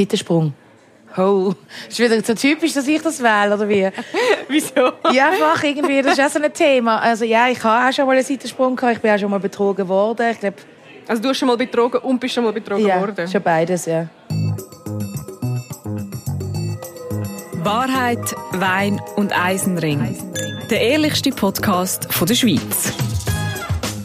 [0.00, 0.54] Seitensprung.
[1.16, 1.52] Oh,
[1.88, 3.88] ist wieder so typisch, dass ich das wähle, oder wie?
[4.48, 4.92] Wieso?
[5.12, 6.98] Ja, einfach irgendwie, das ist auch so ein Thema.
[7.00, 9.40] Also ja, ich habe auch schon mal einen Seitensprung gehabt, ich bin auch schon mal
[9.40, 10.30] betrogen worden.
[10.30, 10.56] Ich glaube,
[11.08, 13.26] Also du hast schon mal betrogen und bist schon mal betrogen ja, worden?
[13.26, 14.08] schon beides, ja.
[17.64, 20.16] Wahrheit, Wein und Eisenring.
[20.70, 23.09] Der ehrlichste Podcast der Schweiz.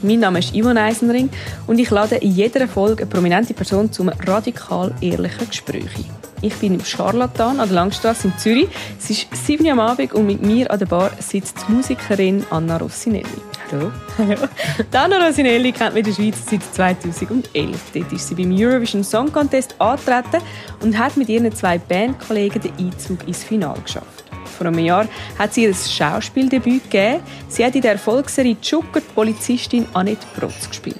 [0.06, 1.32] Mein Name ist Ivan Eisenring
[1.66, 6.06] und ich lade in jeder Folge eine prominente Person zum radikal ehrlichen Gespräch ein.
[6.44, 8.68] Ich bin im Charlatan an der Langstrasse in Zürich.
[9.00, 12.46] Es ist 7 Uhr am Abend und mit mir an der Bar sitzt die Musikerin
[12.52, 13.26] Anna Rossinelli.
[13.71, 13.92] Hallo.
[14.20, 14.36] Hallo.
[14.93, 17.76] Die Anna Rossinelli kennt mich in der Schweiz seit 2011.
[17.96, 20.43] Dort ist sie beim Eurovision Song Contest angetreten
[20.84, 24.25] und hat mit ihren zwei Bandkollegen den Einzug ins Finale geschafft.
[24.57, 27.21] Vor einem Jahr hat sie ihr Schauspieldebüt gegeben.
[27.47, 30.95] Sie hat in der Erfolgsserie Zucker die Polizistin Annette Protz gespielt.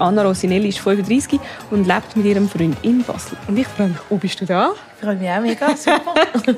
[0.00, 1.38] Anna Rossinelli ist 35
[1.70, 3.36] und lebt mit ihrem Freund in Basel.
[3.46, 4.72] Und ich frage mich, wo bist du da?
[4.96, 6.14] Ich freue mich auch mega, super.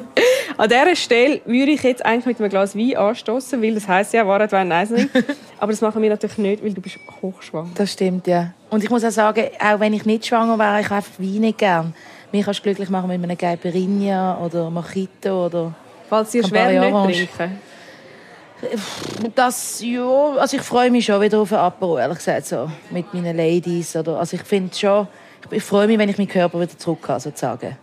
[0.56, 4.12] An dieser Stelle würde ich jetzt eigentlich mit einem Glas Wein anstoßen, weil das heisst
[4.12, 5.10] ja Wahrheit, Wein, Eisenring.
[5.59, 7.71] Aber das machen wir natürlich nicht, weil du bist hochschwanger.
[7.74, 8.52] Das stimmt, ja.
[8.71, 11.40] Und ich muss auch sagen, auch wenn ich nicht schwanger wäre, ich habe einfach Wein
[11.40, 11.95] nicht gern.
[12.30, 15.74] Mich kannst du glücklich machen mit einem Caipirinha oder Mojito oder...
[16.13, 17.27] Falls ihr schwer nicht Orange.
[17.35, 17.59] trinken.
[19.35, 23.15] Das, ja, also ich freue mich schon wieder auf ein Apero, ehrlich gesagt, so, mit
[23.15, 23.96] meinen Ladies.
[23.96, 25.09] Oder, also ich finde schon,
[25.51, 27.79] ich, freue mich, wenn ich meinen Körper wieder zurück habe, sozusagen.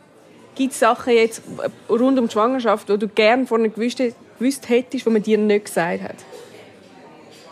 [0.53, 1.41] Gibt es Sachen jetzt
[1.89, 3.97] rund um die Schwangerschaft, die du gerne vorher gewusst,
[4.38, 6.17] gewusst hättest, die man dir nicht gesagt hat?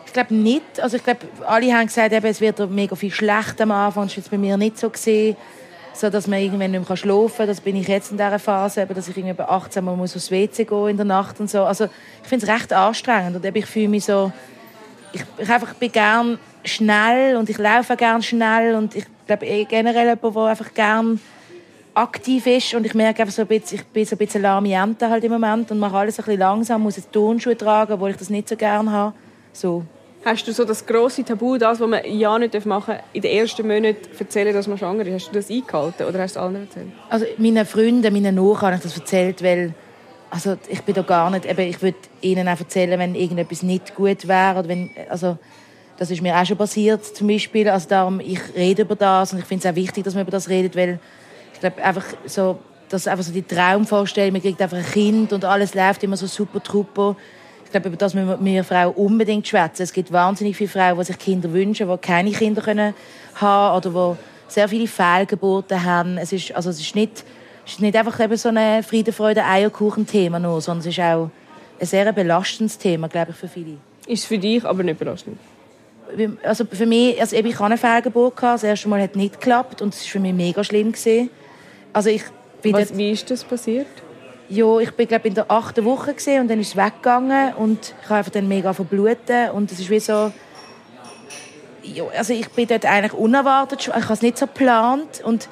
[0.05, 0.79] Ich glaube nicht.
[0.79, 4.03] Also ich glaube, alle haben gesagt, eben, es wird mega viel schlecht am Anfang.
[4.03, 5.37] Das war jetzt bei mir nicht so gesehen,
[5.99, 7.47] so dass man irgendwann nicht mehr schlafen kann.
[7.47, 10.31] Das bin ich jetzt in dieser Phase, dass ich irgendwie bei 18 Mal muss aufs
[10.31, 11.63] WC gehen in der Nacht und so.
[11.63, 14.31] Also ich finde es recht anstrengend und ich fühle mich so,
[15.13, 19.65] ich, ich einfach bin gern schnell und ich laufe gern schnell und ich glaube eh
[19.65, 21.19] generell jemand, der einfach gern
[21.93, 25.09] aktiv ist und ich merke einfach so ein bisschen, ich bin so ein bisschen Lamiente
[25.09, 28.17] halt im Moment und mache alles ein bisschen langsam, muss jetzt Turnschuhe tragen, obwohl ich
[28.17, 29.13] das nicht so gern habe.
[29.51, 29.83] So.
[30.25, 33.31] Hast du so das grosse Tabu, das, was man ja nicht machen darf, in den
[33.31, 35.13] ersten Monaten erzählen, dass man schwanger ist?
[35.13, 36.87] Hast du das eingehalten oder hast du es allen erzählt?
[37.09, 39.73] Also meinen Freunden, meinen Nachbarn habe ich das erzählt, weil
[40.29, 43.95] also ich bin da gar nicht, eben, ich würde ihnen auch erzählen, wenn irgendetwas nicht
[43.95, 45.37] gut wäre oder wenn, also
[45.97, 49.39] das ist mir auch schon passiert zum Beispiel, also darum, ich rede über das und
[49.39, 50.99] ich finde es auch wichtig, dass man über das redet, weil
[51.53, 55.33] ich glaube einfach so, das ist einfach so die Traumvorstellung, man kriegt einfach ein Kind
[55.33, 57.15] und alles läuft immer so super trupper.
[57.67, 59.83] Ich glaube, über das müssen wir Frauen unbedingt schwätzen.
[59.83, 62.93] Es gibt wahnsinnig viele Frauen, die sich Kinder wünschen, die keine Kinder können
[63.35, 66.17] haben oder die sehr viele Fehlgeburten haben.
[66.17, 67.25] Es ist, also es ist nicht,
[67.65, 71.29] es ist nicht einfach eben so ein Friede, Freude, Eierkuchen-Thema nur, sondern es ist auch
[71.77, 73.73] ein sehr belastendes Thema, glaube ich, für viele.
[74.07, 75.37] Ist es für dich aber nicht belastend?
[76.43, 78.35] Also für mich, also eben, ich hatte eine Fehlgeburt.
[78.41, 80.93] Das erste Mal hat nicht geklappt und es war für mich mega schlimm.
[80.93, 81.29] Gewesen.
[81.91, 82.23] Also ich
[82.63, 83.87] Was, wie ist das passiert?
[84.49, 87.93] Ja, ich bin glaube in der achten Woche gesehen und dann ist es weggegangen und
[88.01, 90.31] ich habe einfach dann mega verbluten und es ist wie so
[91.83, 95.47] ja, also ich bin dort eigentlich unerwartet, ich habe es nicht so geplant und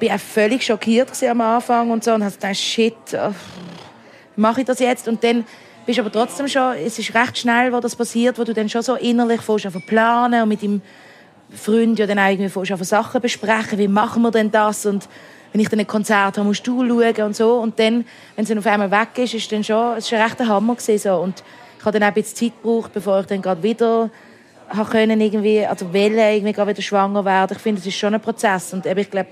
[0.00, 3.30] bin auch völlig schockiert am Anfang und so und habe gedacht, shit, äh,
[4.36, 5.08] mache ich das jetzt?
[5.08, 5.44] Und dann
[5.86, 8.82] bist aber trotzdem schon, es ist recht schnell, wo das passiert, wo du dann schon
[8.82, 10.82] so innerlich fängst an zu planen und mit dem
[11.54, 14.86] Freund ja dann irgendwie fängst an zu Sachen besprechen, wie machen wir denn das?
[14.86, 15.08] Und
[15.54, 17.60] wenn ich dann ein Konzert habe, musst du schauen und so.
[17.60, 18.04] Und dann,
[18.34, 20.48] wenn es dann auf einmal weg ist, ist dann schon, es ist schon recht ein
[20.48, 21.14] Hammer gewesen, so.
[21.14, 21.44] Und
[21.78, 24.10] ich habe dann auch ein bisschen Zeit gebraucht, bevor ich dann gerade wieder
[24.68, 27.56] habe können irgendwie, also wollen, irgendwie wieder schwanger werden.
[27.56, 28.72] Ich finde, es ist schon ein Prozess.
[28.72, 29.28] Und eben, ich glaube,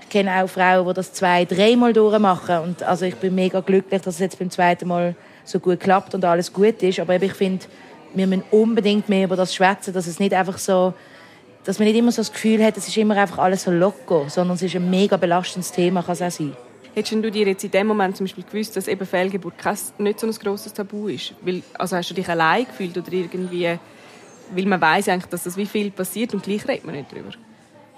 [0.00, 2.60] ich kenne auch Frauen, die das zwei, dreimal durchmachen.
[2.60, 6.14] Und also ich bin mega glücklich, dass es jetzt beim zweiten Mal so gut klappt
[6.14, 7.66] und alles gut ist, aber eben, ich finde,
[8.14, 10.94] wir müssen unbedingt mehr über das schwätzen, dass es nicht einfach so,
[11.68, 14.24] dass man nicht immer so das Gefühl hat, es ist immer einfach alles so locker,
[14.30, 16.56] sondern es ist ein mega belastendes Thema, kann es auch sein.
[16.94, 20.18] Hättest du dir jetzt in dem Moment zum Beispiel gewusst, dass eben Fehlgeburt kein, nicht
[20.18, 21.34] so ein grosses Tabu ist?
[21.42, 23.78] Weil, also hast du dich allein gefühlt oder irgendwie,
[24.50, 27.32] weil man weiß eigentlich, dass das wie viel passiert und gleich redet man nicht drüber?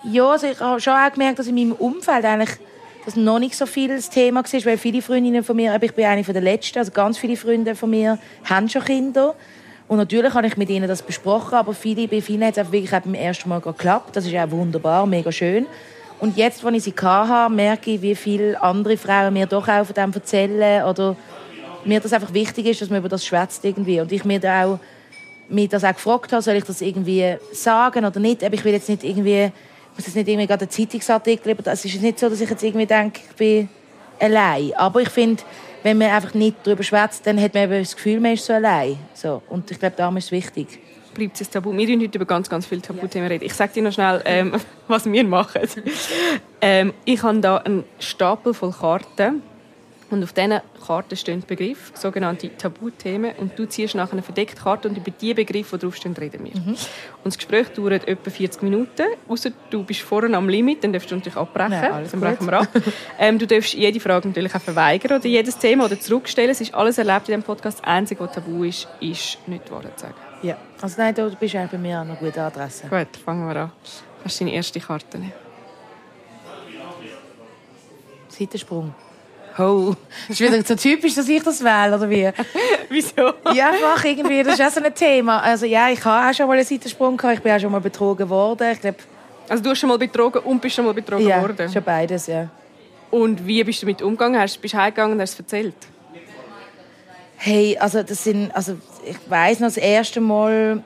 [0.02, 2.58] Ja, also ich habe schon auch gemerkt, dass in meinem Umfeld eigentlich
[3.04, 6.06] das noch nicht so viel das Thema war, weil viele Freundinnen von mir, ich bin
[6.06, 9.36] eine von der Letzten, also ganz viele Freunde von mir haben schon Kinder.
[9.90, 12.70] Und natürlich habe ich mit ihnen das besprochen, aber viele, bei vielen hat es einfach
[12.70, 14.14] wirklich auch beim ersten Mal geklappt.
[14.14, 15.66] Das ist auch wunderbar, mega schön.
[16.20, 19.84] Und jetzt, als ich sie hatte, merke ich, wie viele andere Frauen mir doch auch
[19.84, 21.16] von dem erzählen oder
[21.84, 24.00] mir das einfach wichtig ist, dass man über das schwätzt irgendwie.
[24.00, 24.78] Und ich mir da auch
[25.48, 28.44] mich das auch gefragt habe, soll ich das irgendwie sagen oder nicht.
[28.44, 29.50] Aber ich will jetzt nicht irgendwie,
[29.96, 31.84] muss jetzt nicht irgendwie gerade einen Zeitungsartikel das.
[31.84, 33.68] Es ist nicht so, dass ich jetzt irgendwie denke, ich bin
[34.20, 34.72] allein.
[34.76, 35.42] Aber ich finde,
[35.82, 38.52] wenn man einfach nicht darüber schwätzt, dann hat man eben das Gefühl, man ist so
[38.52, 38.98] allein.
[39.14, 39.42] So.
[39.48, 40.78] Und ich glaube, darum ist es wichtig.
[41.14, 41.72] bleibt es Tabu.
[41.72, 43.44] Wir reden heute über ganz, ganz viele Tabuthemen reden.
[43.44, 44.54] Ich sage dir noch schnell, ähm,
[44.88, 45.62] was wir machen.
[46.60, 49.42] ähm, ich habe da einen Stapel voll Karten
[50.10, 53.34] und auf diesen Karten stehen Begriffe, sogenannte Tabuthemen.
[53.36, 56.60] Und du ziehst nachher eine verdeckte Karte und über die Begriffe, die draufstehen, reden wir.
[56.60, 56.70] Mhm.
[56.70, 56.78] Und
[57.24, 59.06] das Gespräch dauert etwa 40 Minuten.
[59.28, 61.72] Außer du bist vorne am Limit, dann darfst du natürlich abbrechen.
[61.72, 62.68] Ja, dann brechen wir ab.
[63.18, 66.50] ähm, du darfst jede Frage natürlich auch verweigern oder jedes Thema oder zurückstellen.
[66.50, 67.78] Es ist alles erlebt in diesem Podcast.
[67.78, 70.14] Das Einzige, was tabu ist, ist nicht Wahrheit zu sagen.
[70.42, 72.88] Ja, also nein, du bist eigentlich bei mir an einer guten Adresse.
[72.88, 73.72] Gut, fangen wir an.
[74.22, 75.20] Was ist deine erste Karte?
[78.28, 78.94] Seitensprung.
[79.58, 79.94] Oh,
[80.28, 82.30] das ist wieder so typisch, dass ich das wähle, oder wie?
[82.88, 83.34] Wieso?
[83.52, 85.40] Ja, einfach irgendwie, das ist auch so ein Thema.
[85.40, 87.80] Also ja, ich habe auch schon mal einen Seitensprung gehabt, ich bin auch schon mal
[87.80, 88.72] betrogen worden.
[88.72, 88.96] Ich glaub,
[89.48, 91.56] also du hast schon mal betrogen und bist schon mal betrogen ja, worden?
[91.58, 92.48] Ja, schon beides, ja.
[93.10, 94.40] Und wie bist du damit umgegangen?
[94.40, 95.74] Hast, bist du heimgegangen und hast es erzählt?
[97.36, 100.84] Hey, also das sind, also ich weiß noch das erste Mal,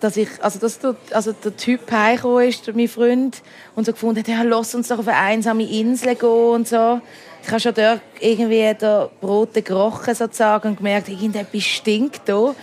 [0.00, 3.42] dass ich, also dass der, also der Typ heimgekommen ist, mein Freund,
[3.74, 7.00] und so gefunden hat, ja, lass uns doch auf eine einsame Insel gehen und so
[7.44, 12.54] ich habe schon dort irgendwie der Brote gerochen sozusagen und gemerkt, irgendetwas stinkt da.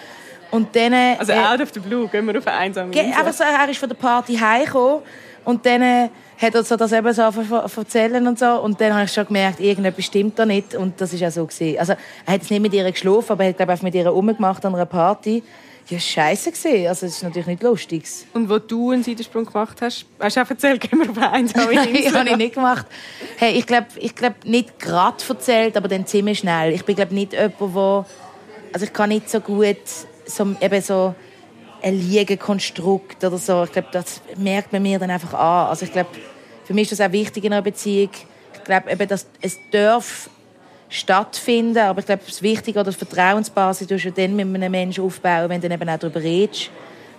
[0.49, 3.13] Und dann, also äh, out of the blue, gehen wir auf eine einsame Insel.
[3.13, 5.01] Einfach so, er ist von der Party heimgekommen
[5.45, 6.09] und dann äh,
[6.41, 9.59] hat er so das eben so erzählen und so und dann habe ich schon gemerkt,
[9.59, 11.79] irgendetwas stimmt da nicht und das ist auch so gewesen.
[11.79, 11.93] Also
[12.25, 14.65] er hat es nicht mit ihr geschlafen, aber er hat glaube ich mit ihr rumgemacht
[14.65, 15.43] an einer Party
[15.87, 16.87] ja, scheiße gesehen.
[16.87, 18.03] Also, es ist natürlich nicht lustig.
[18.33, 21.73] Und wo du einen Seitensprung gemacht hast, hast du auch erzählt, gehen wir auf einsame
[21.89, 22.13] Insel?
[22.17, 22.85] habe ich nicht gemacht.
[23.37, 26.73] Hey, ich glaube, ich glaub, nicht gerade erzählt, aber dann ziemlich schnell.
[26.73, 28.05] Ich bin, glaube nicht jemand, wo...
[28.73, 29.77] Also, ich kann nicht so gut
[30.25, 31.13] so, eben so
[31.81, 33.63] ein Liegekonstrukt oder so.
[33.63, 35.67] Ich glaube, das merkt man mir dann einfach an.
[35.67, 36.09] Also, ich glaube,
[36.63, 38.11] für mich ist das auch wichtig in einer Beziehung.
[38.53, 40.29] Ich glaube eben, dass es darf
[40.91, 41.79] stattfinden.
[41.79, 45.49] Aber ich glaube, das Wichtige oder die Vertrauensbasis tust du dann mit einem Menschen aufbauen,
[45.49, 46.69] wenn du dann eben auch darüber redest.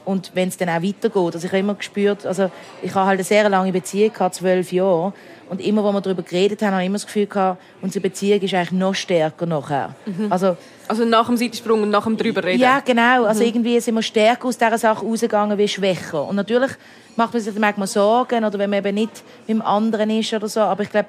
[0.04, 1.34] Und wenn es dann auch weitergeht.
[1.34, 2.50] Also ich habe immer gespürt, also
[2.82, 5.12] ich habe halt eine sehr lange Beziehung gehabt, zwölf Jahre.
[5.48, 8.40] Und immer, wo wir darüber geredet haben, habe ich immer das Gefühl gehabt, unsere Beziehung
[8.40, 9.94] ist eigentlich noch stärker nachher.
[10.06, 10.32] Mhm.
[10.32, 10.56] Also,
[10.88, 12.60] also nach dem Seitensprung und nach dem drüber reden?
[12.60, 13.24] Ja, genau.
[13.24, 13.48] Also mhm.
[13.48, 16.26] irgendwie sind wir stärker aus dieser Sache rausgegangen wie schwächer.
[16.26, 16.72] Und natürlich
[17.14, 20.48] macht man sich manchmal Sorgen, oder wenn man eben nicht mit dem anderen ist oder
[20.48, 20.60] so.
[20.60, 21.08] Aber ich glaube,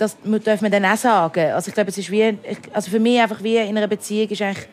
[0.00, 1.52] das darf man dann auch sagen.
[1.52, 2.36] Also ich glaube, es ist wie,
[2.72, 4.66] also für mich einfach wie in einer Beziehung ist eigentlich,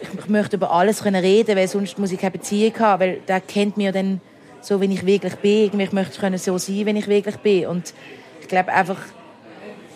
[0.00, 3.40] ich möchte über alles können reden, weil sonst muss ich keine Beziehung haben, weil der
[3.42, 4.20] kennt mir dann
[4.62, 5.78] so, wie ich wirklich bin.
[5.78, 7.66] Ich möchte können so sein, wie ich wirklich bin.
[7.66, 7.92] Und
[8.40, 8.96] ich glaube einfach,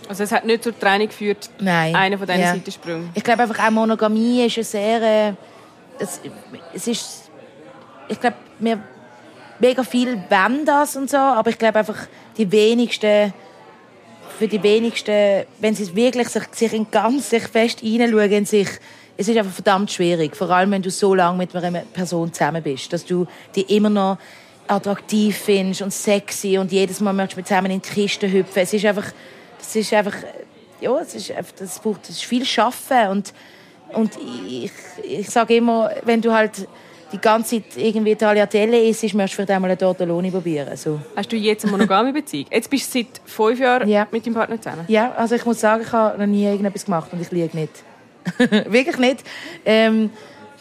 [0.08, 1.96] also es hat nicht zur Trennung geführt, Nein.
[1.96, 2.52] einer von diesen ja.
[2.52, 3.10] Seitensprüngen?
[3.14, 5.32] Ich glaube einfach auch Monogamie ist eine sehr, äh,
[5.98, 6.20] es,
[6.74, 7.30] es ist,
[8.08, 8.82] ich glaube, wir
[9.58, 12.06] mega viel wollen das und so, aber ich glaube einfach,
[12.36, 13.32] die wenigsten
[14.38, 18.68] für die wenigsten, wenn sie wirklich sich, sich in ganz sich fest hineinschauen in sich,
[19.16, 20.36] es ist einfach verdammt schwierig.
[20.36, 23.90] Vor allem, wenn du so lange mit einer Person zusammen bist, dass du die immer
[23.90, 24.18] noch
[24.66, 28.62] attraktiv findest und sexy und jedes Mal möchtest du zusammen in die Kiste hüpfen.
[28.62, 29.12] Es ist einfach,
[29.58, 30.14] das ist einfach,
[30.80, 33.34] ja, es ist, das braucht, das ist viel Schaffen und,
[33.92, 34.12] und
[34.48, 34.72] ich,
[35.02, 36.66] ich sage immer, wenn du halt
[37.14, 40.76] die ganze Zeit irgendwie Tagliatelle isst, möchtest du vielleicht einmal eine Tortelloni probieren.
[40.76, 41.00] So.
[41.14, 42.46] Hast du jetzt eine monogame Beziehung?
[42.50, 44.06] Jetzt bist du seit fünf Jahren ja.
[44.10, 44.84] mit deinem Partner zusammen?
[44.88, 47.70] Ja, also ich muss sagen, ich habe noch nie irgendetwas gemacht und ich liege nicht.
[48.70, 49.24] Wirklich nicht.
[49.64, 50.10] Ähm,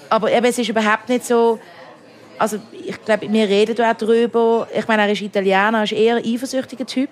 [0.10, 1.60] aber eben, es ist überhaupt nicht so...
[2.38, 4.68] Also ich glaube, wir reden auch darüber.
[4.76, 7.10] Ich meine, er ist Italiener, er ist eher ein eifersüchtiger Typ.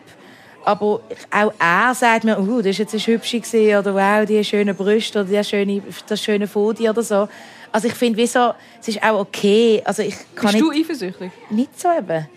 [0.63, 4.43] Aber auch er sagt mir, oh, das ist jetzt ein hübsche gesehen oder wow, die
[4.43, 7.27] schönen Brüste oder die schöne, das schöne Fodi oder so.
[7.71, 9.81] Also ich finde, wieso, es ist auch okay.
[9.85, 11.31] Also ich kann Bist nicht, du eifersüchtig?
[11.49, 12.27] Nicht so eben.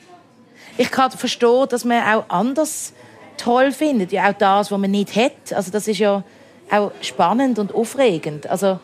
[0.78, 2.92] Ich kann verstehen, dass man auch anders
[3.36, 4.12] toll findet.
[4.12, 5.52] Ja, auch das, was man nicht hat.
[5.52, 6.22] Also das ist ja
[6.70, 8.46] auch spannend und aufregend.
[8.46, 8.78] Also,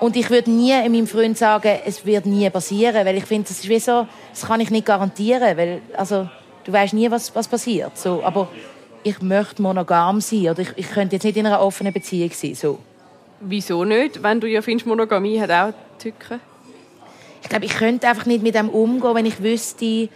[0.00, 3.48] und ich würde nie in meinem Freund sagen, es wird nie passieren, weil ich finde,
[3.48, 6.28] das ist wie so, das kann ich nicht garantieren, weil, also,
[6.64, 7.98] du weißt nie, was, was passiert.
[7.98, 8.48] So, aber
[9.08, 12.54] ich möchte monogam sein oder ich, ich könnte jetzt nicht in einer offenen Beziehung sein.
[12.54, 12.78] So.
[13.40, 14.22] Wieso nicht?
[14.22, 16.40] Wenn du ja findest, Monogamie hat auch Tücken?
[17.42, 20.08] Ich glaube, ich könnte einfach nicht mit dem umgehen, wenn ich wüsste,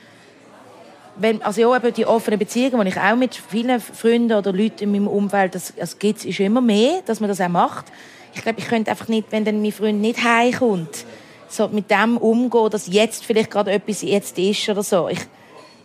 [1.17, 4.85] wenn, also ja, eben die offenen Beziehungen, die ich auch mit vielen Freunden oder Leuten
[4.85, 7.87] in meinem Umfeld, das, das gibt ist immer mehr, dass man das auch macht.
[8.35, 11.05] Ich glaube, ich könnte einfach nicht, wenn dann mein Freund nicht heimkommt,
[11.49, 15.09] so mit dem umgehen, dass jetzt vielleicht gerade etwas jetzt ist oder so.
[15.09, 15.21] Ich,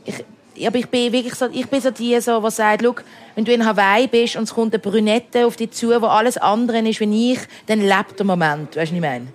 [0.05, 0.23] ich,
[0.65, 2.95] aber ich bin wirklich so, ich bin so die, so, die sagt, Schau,
[3.35, 6.37] wenn du in Hawaii bist und es kommt eine Brünette auf dich zu, wo alles
[6.37, 8.75] andere ist wie ich, dann lebt der Moment.
[8.75, 9.27] Weißt du, was ich meine?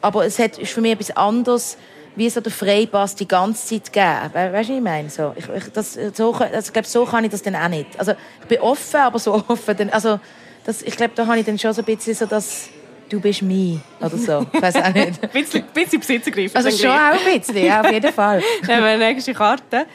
[0.00, 1.76] Aber es hat, ist für mich etwas anderes,
[2.14, 4.30] wie so der Freipass die ganze Zeit geben.
[4.32, 5.10] We weißt du, was ich meine?
[5.10, 7.98] So, ich, ich, das, so, also, ich glaube, so kann ich das dann auch nicht.
[7.98, 9.76] Also, ich bin offen, aber so offen.
[9.76, 10.18] Dann, also,
[10.64, 12.68] das, ich glaube, da habe ich dann schon so ein bisschen so das,
[13.08, 14.46] du bist mich oder so.
[14.52, 15.22] Ich weiß auch nicht.
[15.22, 16.54] ein bisschen, bisschen Besitzergriff.
[16.54, 18.42] Also schon auch ein bisschen, ja, auf jeden Fall.
[18.66, 19.86] Nehmen wir eine nächste Karte.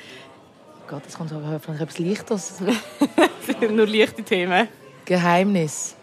[0.94, 2.54] Gott, das kommt aber hoffentlich etwas Leichteres.
[3.72, 4.68] Nur leichte Themen.
[5.06, 5.96] Geheimnis.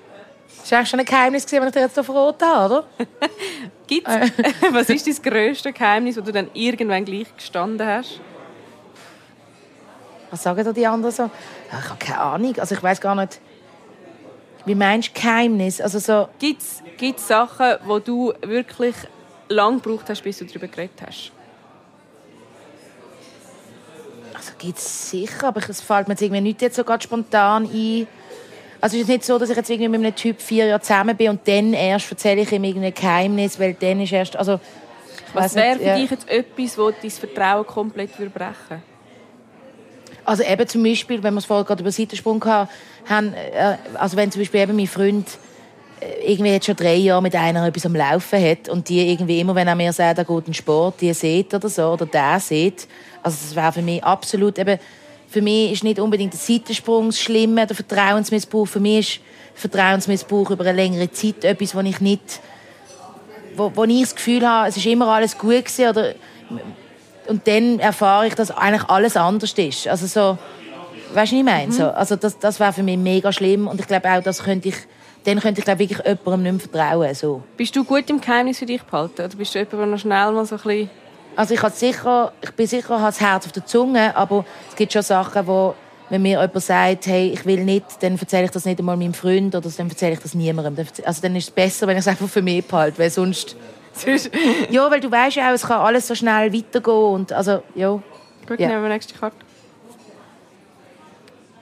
[0.63, 2.85] Das war eigentlich schon ein Geheimnis, wenn ich dir jetzt so verraten habe, oder?
[3.87, 4.11] Gibt's?
[4.73, 8.19] Was ist dein grösstes Geheimnis, das du dann irgendwann gleich gestanden hast?
[10.33, 11.31] Was sagen da die anderen so?
[11.69, 12.59] Ich habe keine Ahnung.
[12.59, 13.41] Also ich weiß gar nicht.
[14.65, 15.81] Wie meinst du Geheimnis?
[15.81, 18.97] Also so, Gibt es Sachen, wo du wirklich
[19.49, 21.31] lang gebraucht hast, bis du darüber geredet hast?
[24.41, 27.65] Also gibt es sicher, aber es fällt mir jetzt irgendwie nicht jetzt so ganz spontan
[27.65, 28.07] ein.
[28.81, 31.15] Also es ist nicht so, dass ich jetzt irgendwie mit einem Typ vier Jahre zusammen
[31.15, 34.59] bin und dann erst erzähle ich ihm irgendein Geheimnis, weil dann ist erst, also
[35.35, 35.97] Was wäre für ja.
[35.97, 38.83] dich jetzt etwas, wo dein Vertrauen komplett würde brechen
[40.25, 42.71] Also eben zum Beispiel, wenn wir es vorher gerade über Seitensprung hatten,
[43.07, 45.29] haben, äh, also wenn zum Beispiel eben mein Freund
[46.01, 49.41] äh, irgendwie jetzt schon drei Jahre mit einer etwas am Laufen hat und die irgendwie
[49.41, 52.41] immer, wenn er mir sagt, er geht in Sport, die sieht oder so, oder der
[52.41, 52.89] sieht,
[53.23, 54.79] also das wäre für mich absolut eben,
[55.29, 59.21] für mich ist nicht unbedingt der Seitensprung das Schlimme, der Vertrauensmissbrauch, für mich ist
[59.55, 62.41] Vertrauensmissbrauch über eine längere Zeit etwas, wo ich nicht,
[63.57, 66.15] wo, wo ich das Gefühl habe, es ist immer alles gut gewesen, oder
[67.27, 69.87] und dann erfahre ich, dass eigentlich alles anders ist.
[69.87, 70.39] Also so,
[71.15, 71.73] weißt du, was ich meine?
[71.73, 74.71] So, also das, das wäre für mich mega schlimm und ich glaube auch, das könnte
[74.71, 74.75] ich,
[75.25, 77.15] dann könnte ich glaube wirklich jemandem nicht mehr vertrauen.
[77.15, 77.43] So.
[77.57, 79.23] Bist du gut im Geheimnis für dich behalten?
[79.23, 80.91] Oder bist du jemand, der noch schnell mal so ein bisschen...
[81.37, 84.93] Also ich, sicher, ich bin sicher, habe das Herz auf der Zunge, aber es gibt
[84.93, 85.75] schon Sachen, wo
[86.11, 89.15] wenn mir jemand sagt, hey, ich will nicht, dann erzähle ich das nicht einmal meinem
[89.15, 90.85] Freund oder dann erzähle ich das niemandem.
[91.05, 93.57] Also dann ist es besser, wenn ich es einfach für mich behalte, weil sonst...
[93.93, 94.31] Sonst-
[94.71, 98.01] Ja, weil du weißt ja auch, es kann alles so schnell weitergehen und also, ja,
[98.47, 98.69] Gut, Ja.
[98.69, 99.37] nehmen wir die nächste Karte.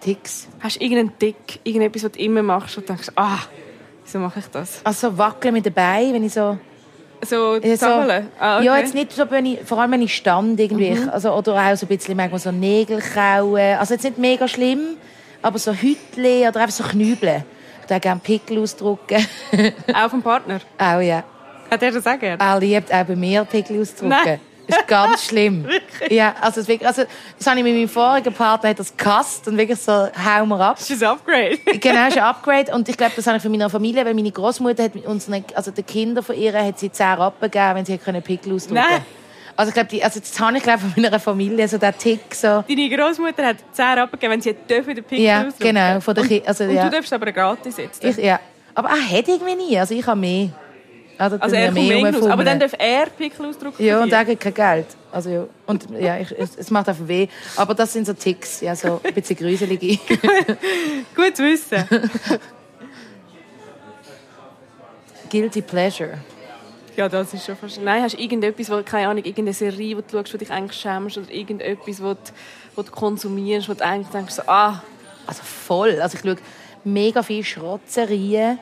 [0.01, 0.49] Ticks.
[0.61, 3.39] Hast du irgendeinen Tick, irgendetwas, was du immer machst und denkst, ah,
[4.05, 4.81] wieso mache ich das?
[4.85, 6.57] Also wackeln mit den Beinen, wenn ich so...
[7.23, 7.87] So Ja, so?
[7.87, 8.67] Ah, okay.
[8.67, 10.97] Ja, jetzt nicht so, wenn ich, vor allem wenn ich stand irgendwie.
[11.11, 13.77] Also, oder auch so ein bisschen manchmal so Nägel kauen.
[13.79, 14.97] Also jetzt nicht mega schlimm,
[15.43, 17.45] aber so Hütli oder einfach so Knübeln.
[17.81, 19.27] Ich darf gerne Pickel ausdrucken.
[19.95, 20.61] Auch vom Partner?
[20.79, 21.25] auch ja.
[21.71, 22.43] Hat er das auch gerne?
[22.43, 24.11] Er liebt auch bei mir Pickel ausdrucken.
[24.25, 24.41] Nein.
[24.69, 25.67] Das ist ganz schlimm.
[26.11, 27.03] ja, also, wirklich, also
[27.39, 30.61] das habe ich mit meinem vorigen Partner hat das gehasst und wirklich so, hau mir
[30.61, 30.77] ab.
[30.79, 31.59] Das ist ein Upgrade.
[31.81, 32.73] Genau, ist ein Upgrade.
[32.75, 35.71] Und ich glaube, das habe ich von meiner Familie, weil meine Großmutter hat unseren, also
[35.71, 39.03] den Kindern von ihr, hat sie 10 Rappen gegeben, wenn sie können Pickel ausdrucken Nein.
[39.57, 42.33] Also ich glaube, die, also das habe ich glaube von meiner Familie, so der Tick
[42.33, 42.63] so.
[42.69, 45.59] Deine Großmutter hat 10 Rappen gegeben, wenn sie dürfen den Pickel Ja, ausdrucken.
[45.65, 46.85] genau, von der Ki- also, und ja.
[46.85, 48.05] du darfst aber gratis jetzt.
[48.05, 48.39] Ich, ja.
[48.75, 50.51] Aber er hat irgendwie nie, also ich habe mehr.
[51.19, 52.27] Also, also er aus.
[52.27, 54.87] Aber dann darf er Pickel ausdrucken Ja, und er gibt kein Geld.
[55.11, 55.47] Also, ja.
[55.67, 57.27] Und ja, ich, es, es macht einfach weh.
[57.57, 59.99] Aber das sind so Ticks, ja, so ein bisschen gruselige.
[61.17, 61.85] Gut zu wissen.
[65.31, 66.19] Guilty Pleasure.
[66.97, 67.81] Ja, das ist schon fast...
[67.81, 70.81] Nein, hast du irgendetwas, wo, keine Ahnung, irgendeine Serie, wo du schaust, wo dich eigentlich
[70.81, 72.21] schämst oder irgendetwas, wo du,
[72.75, 74.83] wo du konsumierst, wo du eigentlich denkst, so, ah,
[75.27, 76.01] Also voll.
[76.01, 76.37] Also ich schaue
[76.85, 78.59] mega viele Schrottserien.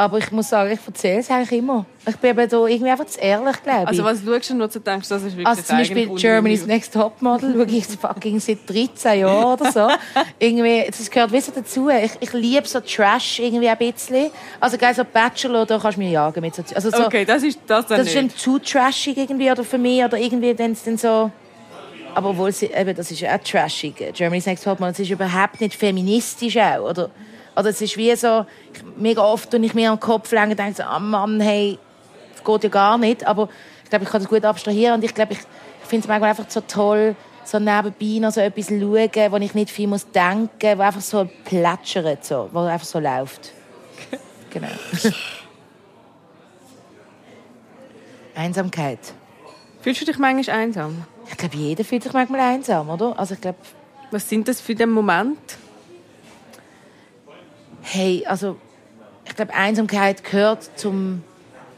[0.00, 1.84] Aber ich muss sagen, ich erzähle es eigentlich immer.
[2.08, 3.88] Ich bin eben da irgendwie einfach zu ehrlich, glaube ich.
[3.88, 6.64] also was schaust du, wo du denkst, das ist wirklich Also zum Beispiel Germany's.
[6.64, 9.88] Next Topmodel schaue ich fucking seit 13 Jahren oder so.
[10.38, 11.90] irgendwie, das gehört wie so dazu.
[11.90, 14.30] Ich, ich liebe so Trash irgendwie ein bisschen.
[14.58, 16.62] Also geil, so Bachelor, da kannst du mir jagen mit so...
[16.74, 19.76] Also so Okay, das ist das dann das ist dann zu trashig irgendwie oder für
[19.76, 21.30] mich oder irgendwie dann dann so...
[22.14, 24.14] Aber obwohl sie, eben, das ist ja auch trashig.
[24.14, 27.10] Germany's Next Topmodel, das ist überhaupt nicht feministisch auch, oder?
[27.60, 30.74] Oder es ist wie so, ich, mega oft und ich mir am Kopf lange denke
[30.74, 31.78] so, ah Mann, hey,
[32.32, 33.26] das geht ja gar nicht.
[33.26, 33.48] Aber
[33.84, 36.30] ich glaube, ich kann das gut abstrahieren und ich glaube, ich, ich finde es manchmal
[36.30, 37.14] einfach so toll,
[37.44, 41.28] so nebenbei noch so etwas schauen, wo ich nicht viel muss denken, wo einfach so
[41.44, 43.52] plätschert, so, wo einfach so läuft.
[44.52, 44.66] Genau.
[48.34, 48.98] Einsamkeit.
[49.80, 51.04] Fühlst du dich manchmal einsam?
[51.30, 53.16] Ich glaube, jeder fühlt sich manchmal einsam, oder?
[53.16, 53.58] Also ich glaube,
[54.10, 55.38] Was sind das für den Moment?
[57.82, 58.56] Hey, also
[59.24, 61.22] ich glaube, Einsamkeit gehört zum,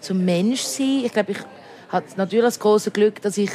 [0.01, 1.03] zum Menschsein.
[1.05, 1.39] Ich glaube, ich
[1.91, 3.51] habe natürlich das große Glück, dass ich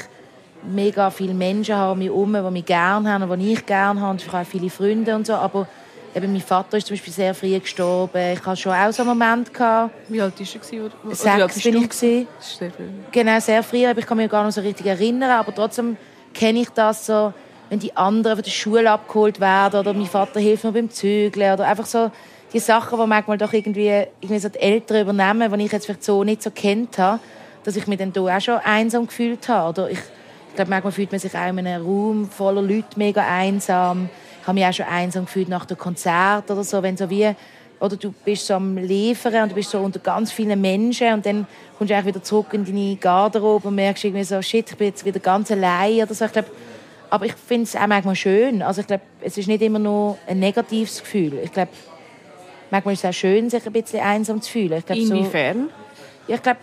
[0.63, 4.01] mega viele Menschen habe um mich herum, die mich gerne haben und die ich gerne
[4.01, 4.11] habe.
[4.11, 5.33] Und ich habe auch viele Freunde und so.
[5.33, 5.67] Aber
[6.15, 8.33] eben, mein Vater ist zum Beispiel sehr früh gestorben.
[8.33, 9.53] Ich hatte schon auch so einen Moment.
[9.53, 9.93] Gehabt.
[10.09, 10.85] Wie alt warst du?
[10.85, 11.81] Oder, oder Sechs bin du?
[11.81, 11.89] ich.
[11.89, 12.27] Gewesen.
[12.37, 12.89] Das ist sehr viel.
[13.11, 15.31] Genau, sehr früh, aber ich kann mich gar nicht so richtig erinnern.
[15.31, 15.97] Aber trotzdem
[16.33, 17.33] kenne ich das so,
[17.69, 21.53] wenn die anderen von der Schule abgeholt werden oder mein Vater hilft mir beim Zügeln
[21.53, 22.11] oder einfach so
[22.53, 26.03] die Sachen, die manchmal doch irgendwie, irgendwie so die Eltern übernehmen, die ich jetzt vielleicht
[26.03, 27.19] so nicht so kennt habe,
[27.63, 29.69] dass ich mich dann da auch schon einsam gefühlt habe.
[29.69, 29.99] Oder ich,
[30.49, 34.09] ich glaube, manchmal fühlt man sich auch in einem Raum voller Leute mega einsam.
[34.41, 37.35] Ich habe mich auch schon einsam gefühlt nach dem Konzert oder so, wenn so wie
[37.79, 41.25] oder du bist so am Liefern und du bist so unter ganz vielen Menschen und
[41.25, 41.45] dann
[41.77, 45.05] kommst du wieder zurück in deine Garderobe und merkst irgendwie so, shit, ich bin jetzt
[45.05, 46.25] wieder ganz allein oder so.
[46.25, 46.45] Ich glaub,
[47.09, 48.61] aber ich finde es auch manchmal schön.
[48.61, 51.39] Also ich glaube, es ist nicht immer nur ein negatives Gefühl.
[51.43, 51.69] Ich glaube,
[52.71, 54.79] manchmal ist es auch schön, sich ein bisschen einsam zu fühlen.
[54.79, 55.69] Ich glaub, Inwiefern?
[56.27, 56.59] So, ich glaube,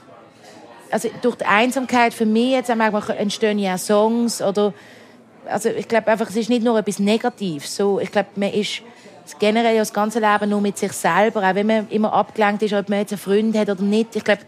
[0.91, 4.73] also durch die Einsamkeit für mich jetzt auch manchmal entstehen ja Songs oder
[5.47, 7.77] also ich glaube einfach, es ist nicht nur etwas Negatives.
[7.77, 8.83] So, ich glaube, man ist
[9.39, 12.89] generell das ganze Leben nur mit sich selber, auch wenn man immer abgelenkt ist, ob
[12.89, 14.17] man jetzt einen Freund hat oder nicht.
[14.17, 14.43] Ich glaube,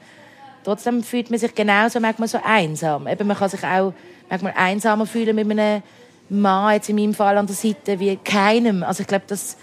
[0.65, 3.07] trotzdem fühlt man sich genauso manchmal so einsam.
[3.07, 3.93] Eben, man kann sich auch
[4.29, 5.83] manchmal einsamer fühlen mit einem
[6.29, 8.83] Mann, jetzt in meinem Fall an der Seite, wie keinem.
[8.83, 9.57] Also ich glaube, das,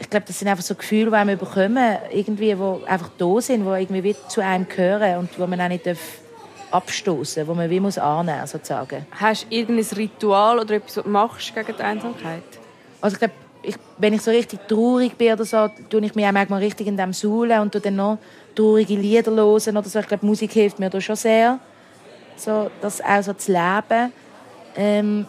[0.00, 3.64] ich glaube, das sind einfach so Gefühle, die wir bekommen, irgendwie, die einfach da sind,
[3.64, 5.86] die irgendwie wie zu einem gehören und wo man auch nicht
[6.70, 9.06] abstoßen wo man wie muss annehmen sozusagen.
[9.12, 12.42] Hast du irgendein Ritual oder etwas, was du machst gegen die Einsamkeit?
[13.00, 16.26] Also ich glaube, ich, wenn ich so richtig traurig bin oder so, tue ich mich
[16.26, 18.18] auch manchmal richtig in dem suhlen und dann noch
[18.54, 19.98] traurige Lieder hören oder so.
[19.98, 21.58] Ich glaube, Musik hilft mir da schon sehr,
[22.36, 24.12] so, das auch so zu leben.
[24.76, 25.26] Ähm,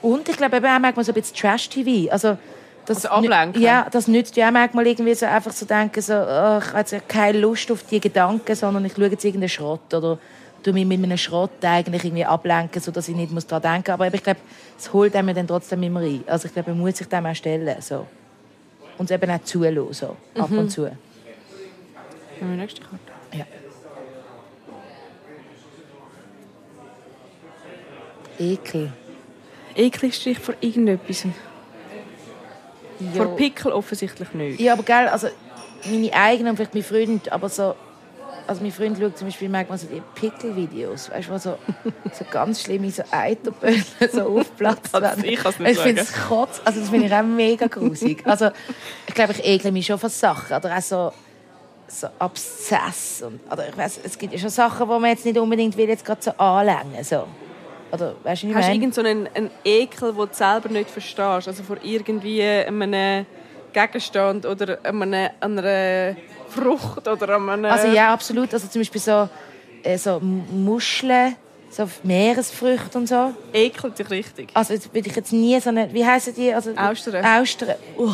[0.00, 2.10] und ich glaube eben auch manchmal so ein bisschen Trash-TV.
[2.12, 2.38] Also,
[2.86, 3.60] das, also ablenken?
[3.60, 6.72] Ja, das nützt ja auch manchmal irgendwie so einfach zu so denken, so, oh, ich
[6.72, 10.18] habe jetzt keine Lust auf die Gedanken, sondern ich schaue jetzt irgendeinen Schrott oder
[10.62, 14.00] tue mich mit einem Schrott eigentlich irgendwie ablenken, sodass ich nicht daran denken muss.
[14.00, 14.40] Aber ich glaube,
[14.78, 16.24] es holt einem dann trotzdem immer rein.
[16.26, 17.80] Also ich glaube, man muss sich dem auch stellen.
[17.80, 18.06] So.
[18.98, 20.40] Und es eben auch zulassen, so, mhm.
[20.40, 20.68] ab und mhm.
[20.68, 20.90] zu.
[22.40, 22.98] Meine nächste Karte.
[23.32, 23.44] Ja.
[28.38, 28.92] Ekel.
[29.74, 31.26] Ekel ist vor irgendetwas?
[33.00, 33.24] Ja.
[33.24, 34.60] Vor Pickel offensichtlich nicht.
[34.60, 35.28] Ja, aber gell, also
[35.84, 37.74] meine eigenen und vielleicht mein Freund, aber so
[38.46, 41.58] also mein Freund schaut zum Beispiel manchmal so die Pickel-Videos, weißt du, wo so,
[42.12, 45.24] so ganz schlimme so Eiterböden so aufplatzt werden.
[45.24, 48.22] ich kann es nicht Ich finde es kotz, also das finde ich auch mega grusig.
[48.24, 48.50] Also
[49.06, 51.12] ich glaube, ich ekle mich schon von Sachen, oder auch so,
[51.88, 53.22] so Abszess.
[53.22, 55.88] Und, oder ich weiss, es gibt ja schon Sachen, die man jetzt nicht unbedingt will,
[55.88, 57.26] jetzt gerade so anlängen so.
[57.92, 61.48] Oder, weißt du, Hast du irgendeinen so einen Ekel, den du selber nicht verstehst?
[61.48, 63.26] Also vor irgendwie einem
[63.72, 65.02] Gegenstand oder einem,
[65.40, 66.16] einer
[66.48, 67.64] Frucht oder einem...
[67.64, 68.52] Also ja, absolut.
[68.52, 69.28] Also zum Beispiel so,
[69.82, 71.36] äh, so Muscheln,
[71.70, 73.34] so Meeresfrüchte und so.
[73.52, 74.50] Ekelt dich richtig.
[74.54, 75.92] Also jetzt würde ich jetzt nie so eine...
[75.92, 76.52] Wie heissen die?
[76.52, 77.24] Also, Austern.
[77.24, 77.76] Austern.
[77.98, 78.12] Uh.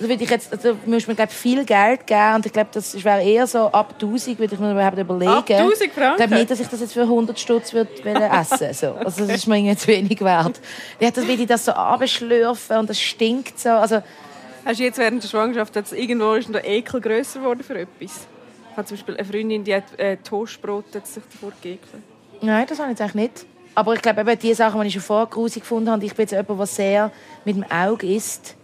[0.00, 3.04] Also würde ich jetzt, also muss man glaube viel Geld geben und ich glaube, das
[3.04, 5.30] wäre eher so ab 1000 würde ich mir überhaupt überlegen.
[5.30, 6.12] Ab 1000 Franken?
[6.12, 8.94] Ich glaube nicht, dass ich das jetzt für 100 Stutz würde essen so.
[8.94, 10.58] Also das ist mir irgendwie zu wenig wert.
[11.00, 13.68] Ja, das würde ich das so abschlürfen und das stinkt so.
[13.68, 14.02] Also
[14.64, 18.26] Hast du jetzt während der Schwangerschaft jetzt irgendwo ist der Ekel grösser geworden für etwas?
[18.70, 22.02] Ich habe zum Beispiel eine Freundin, die hat äh, Toastbrot hat sich davor geekelt.
[22.40, 23.46] Nein, das habe ich eigentlich nicht.
[23.74, 26.24] Aber ich glaube, eben die Sachen, die ich schon vorher grusig gefunden habe, ich bin
[26.24, 27.12] jetzt jemand, der sehr
[27.44, 28.56] mit dem Auge isst.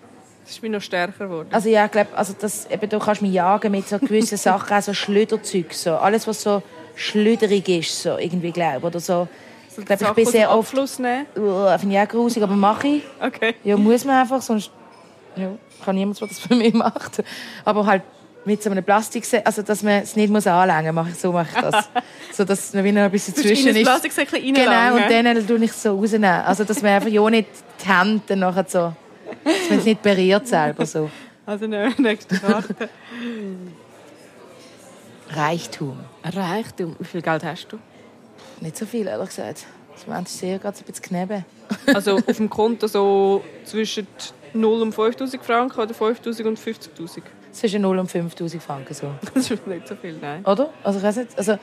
[0.46, 1.48] Das ist mir noch stärker geworden.
[1.50, 4.76] Also ja, ich glaube, also das, eben, du kannst mich jagen mit so gewissen Sachen,
[4.76, 5.96] auch so Schlüderzeug, so.
[5.96, 6.62] Alles, was so
[6.94, 9.28] schlüderig ist, so irgendwie, glaube Oder so.
[9.76, 10.70] Ich glaube, ich bin sehr oft...
[10.70, 11.26] Abfluss nehmen?
[11.36, 13.02] Uh, finde ich auch grusig, aber mache ich.
[13.20, 13.54] Okay.
[13.62, 14.70] Ja, muss man einfach, sonst...
[15.36, 15.50] Ja
[15.84, 17.22] kann niemand, der das für mich macht.
[17.64, 18.02] Aber halt
[18.44, 21.60] mit so einem Plastik, also dass man es nicht muss anlängen muss, so mache ich
[21.60, 21.88] das.
[22.32, 23.82] so dass man wieder ein bisschen zwischen ist.
[23.82, 26.42] Plastiksäckchen Genau, und dann tue ich es so rausnehmen.
[26.42, 27.48] Also dass man einfach ja nicht
[27.82, 28.92] die Hände nachher so,
[29.46, 31.10] dass man es nicht berührt selber so.
[31.44, 31.66] Also
[31.98, 32.88] nächste Karte.
[35.30, 35.98] Reichtum.
[36.24, 36.96] Reichtum.
[36.98, 37.78] Wie viel Geld hast du?
[38.60, 39.66] Nicht so viel, ehrlich gesagt.
[39.94, 41.44] Das Moment ist sehr gerade ein bisschen kneben.
[41.94, 44.06] also auf dem Konto so zwischen
[44.52, 47.22] 0 und 5000 Franken oder 5000 und 50.000?
[47.52, 49.10] Zwischen 0 und 5000 Franken so.
[49.34, 50.44] Das ist nicht so viel, nein.
[50.44, 50.70] Oder?
[50.82, 51.58] Also ich weiß nicht, also,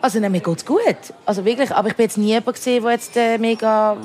[0.00, 0.78] also nein, mir geht es gut.
[1.26, 3.96] Also wirklich, aber ich bin jetzt nie jemand gesehen, der jetzt äh, mega...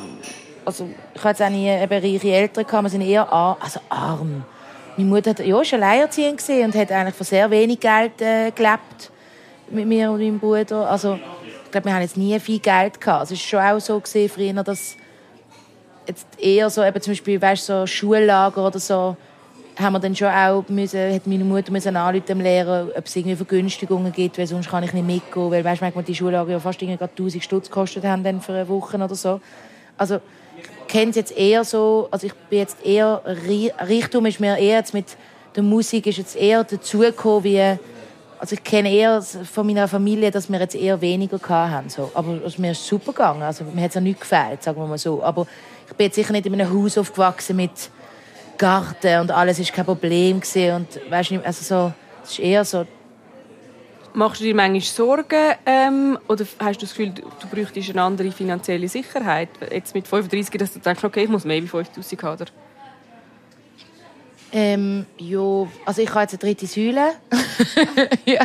[0.65, 4.43] Also ich jetzt auch nie eben reiche Eltern gehabt, wir sind eher arm, also arm.
[4.97, 8.51] Meine Mutter hat ja schon alleinerziehend gesehen und hat eigentlich von sehr wenig Geld äh,
[8.51, 9.11] gelebt
[9.69, 10.89] mit mir und meinem Bruder.
[10.89, 11.19] Also
[11.69, 13.19] ich glaube, wir haben jetzt nie viel Geld gehabt.
[13.19, 14.95] Also, es war schon auch so gesehen früher, dass
[16.07, 19.15] jetzt eher so, eben zum Beispiel, weißt, so Schullager oder so,
[19.79, 23.15] haben wir dann schon auch müssen, hat meine Mutter müssen anrufen dem Lehrer, ob es
[23.15, 26.59] irgendwie Vergünstigungen gibt, weil sonst kann ich nicht mitgehen, weil weißt, manchmal die Schullager ja
[26.59, 29.39] fast 1000 Stutz gekostet haben dann für eine Woche oder so.
[29.95, 30.19] Also
[30.89, 33.21] kenne es jetzt eher so, also ich bin jetzt eher,
[33.87, 35.05] Richtung ist mir eher jetzt mit
[35.55, 37.59] der Musik ist jetzt eher dazugekommen, wie,
[38.39, 42.11] also ich kenne eher von meiner Familie, dass wir jetzt eher weniger hatten, so.
[42.13, 44.87] Aber also, mir ist super gegangen, also mir hat es auch nicht gefällt, sagen wir
[44.87, 45.23] mal so.
[45.23, 45.47] Aber
[45.87, 47.71] ich bin jetzt sicher nicht in einem Haus aufgewachsen mit
[48.57, 50.75] Garten und alles ist kein Problem gewesen.
[50.75, 52.85] und weißt du, also so, es ist eher so.
[54.13, 58.01] Machst du dir manchmal Sorgen ähm, oder hast du das Gefühl, du, du bräuchtest eine
[58.01, 59.49] andere finanzielle Sicherheit?
[59.71, 62.45] Jetzt mit 35, dass du denkst, okay, ich muss mehr wie 5000 haben?
[64.51, 67.11] Ähm, ja, also ich habe jetzt eine dritte Säule.
[68.25, 68.41] ja,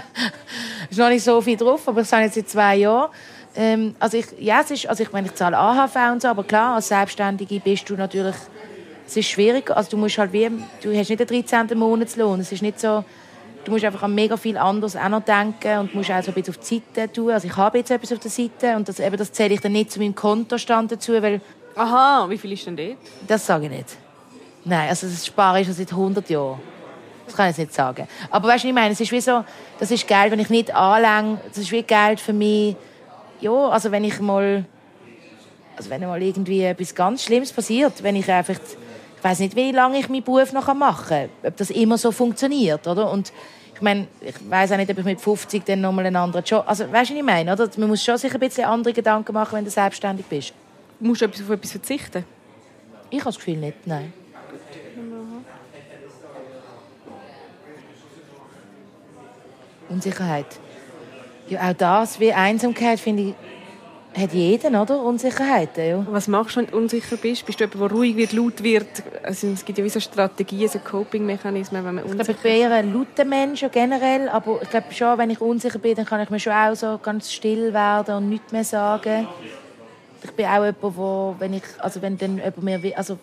[0.90, 3.10] ist noch nicht so viel drauf, aber ich sage jetzt seit zwei Jahren.
[3.56, 6.44] Ähm, also ich, ja, es ist, also ich meine, ich zahle AHV und so, aber
[6.44, 8.34] klar, als Selbstständige bist du natürlich,
[9.06, 10.50] es ist schwierig, also du musst halt wie,
[10.82, 11.78] du hast nicht den 13.
[11.78, 13.04] Monatslohn, es ist nicht so,
[13.64, 16.34] du musst einfach an mega viel anderes auch noch denken und musst auch so ein
[16.34, 17.30] bisschen auf die Seite tun.
[17.30, 19.72] Also ich habe jetzt etwas auf der Seite und das, eben, das zähle ich dann
[19.72, 21.40] nicht zu meinem Kontostand dazu, weil...
[21.76, 22.96] Aha, wie viel ist denn dort?
[23.26, 23.96] Das sage ich nicht.
[24.64, 26.60] Nein, also das spare ich schon seit 100 Jahren.
[27.26, 28.06] Das kann ich nicht sagen.
[28.30, 28.92] Aber weißt du, was ich meine?
[28.92, 29.44] Es ist wie so,
[29.78, 32.76] das ist Geld, wenn ich nicht anlänge, das ist wie Geld für mich,
[33.40, 34.64] ja, also wenn ich mal,
[35.76, 39.72] also wenn mal irgendwie etwas ganz Schlimmes passiert, wenn ich einfach, ich weiß nicht, wie
[39.72, 43.10] lange ich meinen Beruf noch machen kann, ob das immer so funktioniert, oder?
[43.10, 43.32] Und
[43.74, 46.64] ich meine, ich weiß auch nicht, ob ich mit 50 dann nochmal einen anderen Job,
[46.66, 47.68] also weißt du, was ich meine, oder?
[47.76, 50.52] Man muss schon sich ein bisschen andere Gedanken machen, wenn du selbstständig bist.
[51.00, 52.24] Musst du auf etwas verzichten?
[53.10, 54.12] Ich habe das Gefühl nicht, nein.
[59.88, 60.46] Unsicherheit.
[61.48, 63.34] Ja, auch das, wie Einsamkeit, finde ich,
[64.16, 65.02] hat jeder, oder?
[65.02, 66.06] Unsicherheiten, ja.
[66.08, 67.44] Was machst du, wenn du unsicher bist?
[67.44, 68.86] Bist du jemand, der ruhig wird, laut wird?
[69.22, 72.42] Also, es gibt ja wie so Strategien, so Coping-Mechanismen, wenn man unsicher Ich glaube, ich
[72.42, 76.06] bin eher ein lauter Mensch generell, aber ich glaube schon, wenn ich unsicher bin, dann
[76.06, 79.26] kann ich mir schon auch so ganz still werden und nichts mehr sagen.
[80.22, 83.18] Ich bin auch jemand, wo, wenn ich, also wenn dann jemand mir, also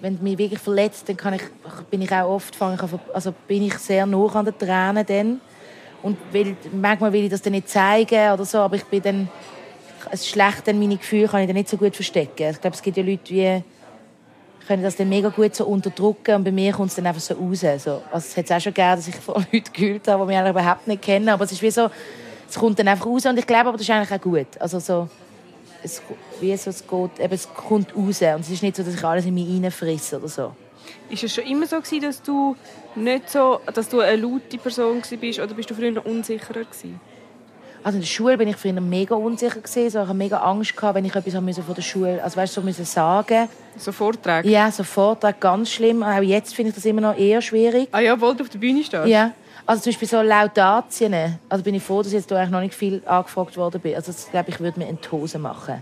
[0.00, 1.42] wenn mich wirklich verletzt, dann kann ich,
[1.90, 5.40] bin ich auch oft, fange ich also bin ich sehr nah an den Tränen dann.
[6.02, 9.28] Und will, manchmal will ich das dann nicht zeigen oder so, aber ich bin dann,
[10.10, 12.50] es schlecht dann meine Gefühle kann ich dann nicht so gut verstecken.
[12.50, 13.62] Ich glaube, es gibt ja Leute, die
[14.66, 17.34] können das dann mega gut so unterdrücken und bei mir kommt es dann einfach so
[17.34, 17.60] raus.
[17.78, 18.02] So.
[18.10, 20.86] Also es hat auch schon gegeben, dass ich von Leuten gehört habe, die mich überhaupt
[20.86, 21.88] nicht kennen, aber es ist wie so,
[22.48, 24.46] es kommt dann einfach raus und ich glaube aber, das ist eigentlich auch gut.
[24.60, 25.08] Also so,
[25.82, 26.02] es,
[26.40, 29.04] wie so, es, geht, eben, es kommt raus und es ist nicht so, dass ich
[29.04, 30.52] alles in mich reinfrisse oder so.
[31.10, 32.56] Ist es schon immer so gewesen, dass du
[32.94, 37.00] nicht so, dass du eine laute Person bist oder bist du früher noch unsicherer gewesen?
[37.86, 39.90] Also in der Schule bin ich früher mega unsicher gewesen.
[39.90, 42.60] So, ich hatte mega Angst gehabt, wenn ich etwas von der Schule, also weißt, so
[42.60, 43.48] müssen sagen.
[43.78, 44.48] So Vorträge?
[44.48, 46.02] Ja, so Vorträge, ganz schlimm.
[46.02, 47.88] Auch jetzt finde ich das immer noch eher schwierig.
[47.92, 49.06] Ah ja, wollte auf der Bühne stehen?
[49.06, 49.30] Ja.
[49.64, 51.38] Also zum Beispiel so Laudatien.
[51.48, 53.94] Also bin ich froh, dass ich jetzt eigentlich noch nicht viel angefragt worden bin.
[53.94, 55.80] Also das, glaube ich, würde mir in die Hose machen.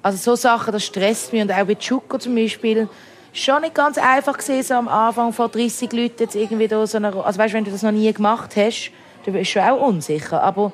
[0.00, 1.42] Also so Sachen, das stresst mich.
[1.42, 2.88] Und auch bei Chuko zum Beispiel
[3.32, 6.98] schon nicht ganz einfach gewesen, so am Anfang vor 30 Leuten jetzt irgendwie da so
[6.98, 8.92] eine, also weißt, wenn du das noch nie gemacht hast,
[9.24, 10.72] dann bist schon auch unsicher, aber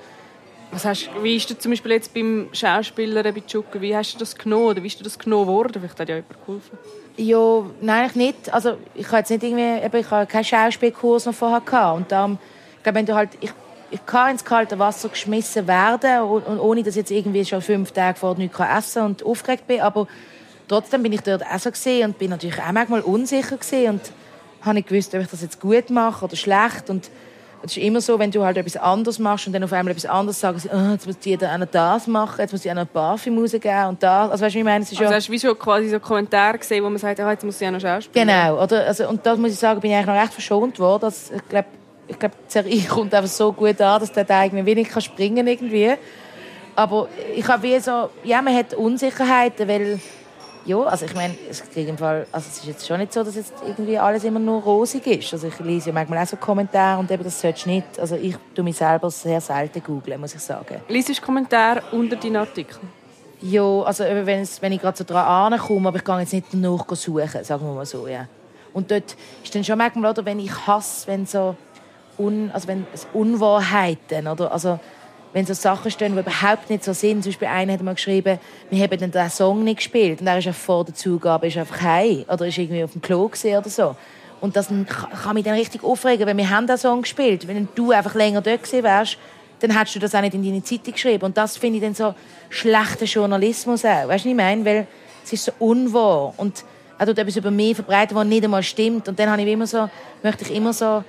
[0.73, 4.19] was hast, wie ist du zum Beispiel jetzt beim Schauspieler bei Chuka, wie hast du
[4.19, 5.81] das genommen oder wie ist du das genommen worden?
[5.81, 6.79] Vielleicht hat ja jemand geholfen.
[7.17, 8.55] Ja, nein, eigentlich nicht.
[8.55, 12.13] Also ich habe jetzt nicht irgendwie, eben, ich habe keinen Schauspielkurs noch vorher gehabt und
[12.13, 12.39] darum,
[12.77, 13.51] ich glaube, wenn du halt, ich,
[13.91, 17.61] ich kann ins kalte Wasser geschmissen werden und, und ohne, dass ich jetzt irgendwie schon
[17.61, 20.07] fünf Tage vorher nichts essen und aufgeregt bin, aber
[20.69, 24.13] trotzdem bin ich dort so gesehen und bin natürlich auch manchmal unsicher gesehen und
[24.63, 27.11] habe nicht gewusst, ob ich das jetzt gut mache oder schlecht und
[27.62, 30.07] es ist immer so, wenn du halt etwas anderes machst und dann auf einmal etwas
[30.07, 33.87] anderes sagen, oh, jetzt muss jeder auch das machen, jetzt muss ich noch Parfüm rausgeben
[33.87, 34.31] und das.
[34.31, 34.85] Also weißt du, ich meine?
[34.85, 37.20] Es ist also ja hast du wie so quasi so Kommentare gesehen, wo man sagt,
[37.20, 38.87] oh, jetzt muss ich auch noch Schauspiel Genau, oder?
[38.87, 41.03] Also, und das muss ich sagen, bin ich eigentlich noch recht verschont worden.
[41.03, 41.68] Das, ich glaube,
[42.09, 45.03] ich glaube, die Serie kommt einfach so gut an, dass der da irgendwie wenig kann
[45.03, 45.94] springen irgendwie.
[46.77, 50.01] Aber ich habe wie so, ja, man hat Unsicherheiten, weil
[50.64, 53.35] ja, also ich meine, es, im Fall, also es ist jetzt schon nicht so, dass
[53.35, 55.33] jetzt irgendwie alles immer nur rosig ist.
[55.33, 57.99] Also ich lese ja manchmal auch so Kommentare und eben, das solltest du nicht.
[57.99, 60.81] Also ich tue mich selber sehr selten googeln, muss ich sagen.
[60.88, 62.88] Liest du Kommentare unter deinen Artikeln?
[63.42, 66.46] Ja, also wenn, es, wenn ich gerade so dran komme, aber ich gehe jetzt nicht
[66.53, 68.27] danach suchen, sagen wir mal so, ja.
[68.75, 71.57] Und dort ist dann schon manchmal, oder, wenn ich hasse, wenn so,
[72.18, 74.79] un, also wenn es Unwahrheiten, oder, also
[75.33, 77.23] wenn so Sachen stehen, die überhaupt nicht so sind.
[77.23, 78.38] Zum Beispiel einer hat mal geschrieben,
[78.71, 81.81] wir haben den Song nicht gespielt und er ist einfach vor der Zugabe ist einfach
[81.83, 83.97] heim oder ist irgendwie auf dem Klo oder so.
[84.40, 84.69] Und das
[85.23, 87.47] kann mich dann richtig aufregen, weil wir haben den Song gespielt.
[87.47, 89.19] Wenn du einfach länger dort gewesen wärst,
[89.61, 91.25] dann hättest du das auch nicht in deine Zeitung geschrieben.
[91.25, 92.14] Und das finde ich dann so
[92.49, 94.09] schlechter Journalismus auch.
[94.09, 94.64] Weißt du, was ich meine?
[94.64, 94.87] Weil
[95.23, 96.33] es ist so unwahr.
[96.38, 96.64] Und
[96.99, 99.09] er tut etwas über mich verbreiten, was nicht einmal stimmt.
[99.09, 99.90] Und dann habe ich immer so,
[100.23, 101.05] möchte ich immer so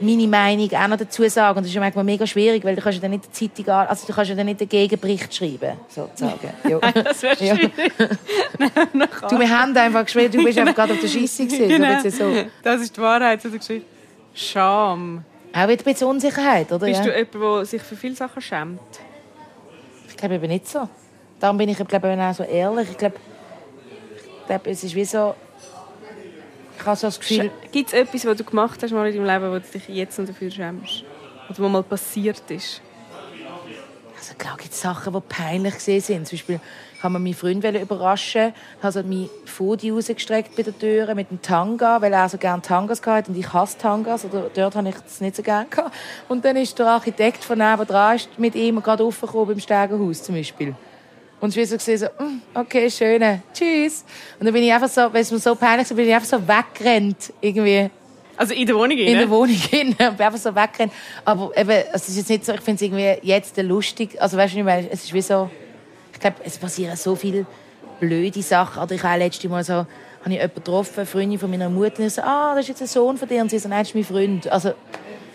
[0.00, 1.58] meine Meinung auch noch dazu sagen.
[1.58, 3.72] Und das ist ja manchmal mega schwierig, weil du kannst ja dann nicht die Zeitung
[3.72, 6.50] an, also du kannst ja dann nicht den Gegenbericht schreiben, sozusagen.
[6.68, 6.78] Ja.
[6.92, 7.72] das wäre schwierig.
[9.28, 11.68] Du, wir haben einfach geschrieben, du bist einfach gerade auf der Scheisse gewesen.
[11.68, 12.00] Genau.
[12.08, 12.44] So.
[12.62, 13.84] Das ist die Wahrheit, so geschrieben.
[14.34, 15.24] Scham.
[15.52, 16.86] Auch wieder ein bisschen Unsicherheit, oder?
[16.86, 17.12] Bist ja.
[17.12, 18.80] du jemand, der sich für viele Sachen schämt?
[20.08, 20.88] Ich glaube eben nicht so.
[21.38, 22.90] Darum bin ich, glaube ich, auch so ehrlich.
[22.90, 23.16] Ich glaube,
[24.16, 25.34] ich glaube, es ist wie so,
[26.80, 27.50] ich habe so das Gefühl...
[27.70, 30.18] Gibt es etwas, was du gemacht hast mal in deinem Leben, wo du dich jetzt
[30.18, 31.04] noch dafür schämst?
[31.48, 32.80] Oder was mal passiert ist?
[34.16, 36.26] Also klar gibt es Sachen, die peinlich sind.
[36.26, 36.60] Zum Beispiel,
[37.00, 41.40] kann man meinen Freund überraschen, habe so mein Foodie rausgestreckt bei der Tür mit dem
[41.40, 44.96] Tanga, weil er so gerne Tangas hatte und ich hasse Tangas, oder dort habe ich
[44.96, 45.94] das nicht so gerne gehabt.
[46.28, 50.74] Und dann ist der Architekt von nebenan mit ihm gerade aufgekommen beim Stegenhaus zum Beispiel.
[51.40, 54.04] Und ich war so, so mm, okay, schön, tschüss.
[54.38, 56.28] Und dann bin ich einfach so, weil es mir so peinlich war, bin ich einfach
[56.28, 57.90] so weggerannt, irgendwie.
[58.36, 60.92] Also in der Wohnung In der Wohnung hin, und bin einfach so weggerannt.
[61.24, 64.54] Aber eben, es ist jetzt nicht so, ich finde es irgendwie jetzt lustig, also weißt
[64.54, 65.50] du, nicht, es ist wie so,
[66.12, 67.46] ich glaube, es passieren so viele
[67.98, 68.82] blöde Sachen.
[68.82, 69.88] Oder ich habe letztes Mal so, habe
[70.26, 72.88] ich jemanden getroffen, eine Freundin von meiner Mutter, und so, ah, das ist jetzt ein
[72.88, 74.48] Sohn von dir, und sie so, nein, das ist mein Freund.
[74.52, 74.72] Also,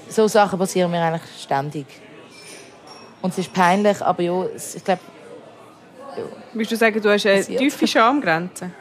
[0.08, 1.88] so Sachen passieren mir eigentlich ständig.
[3.22, 5.02] Und es ist peinlich, aber ja, ich glaube,
[6.18, 6.24] ja.
[6.54, 7.60] Würdest du sagen, du hast eine Passiert.
[7.60, 8.72] tiefe Schamgrenze?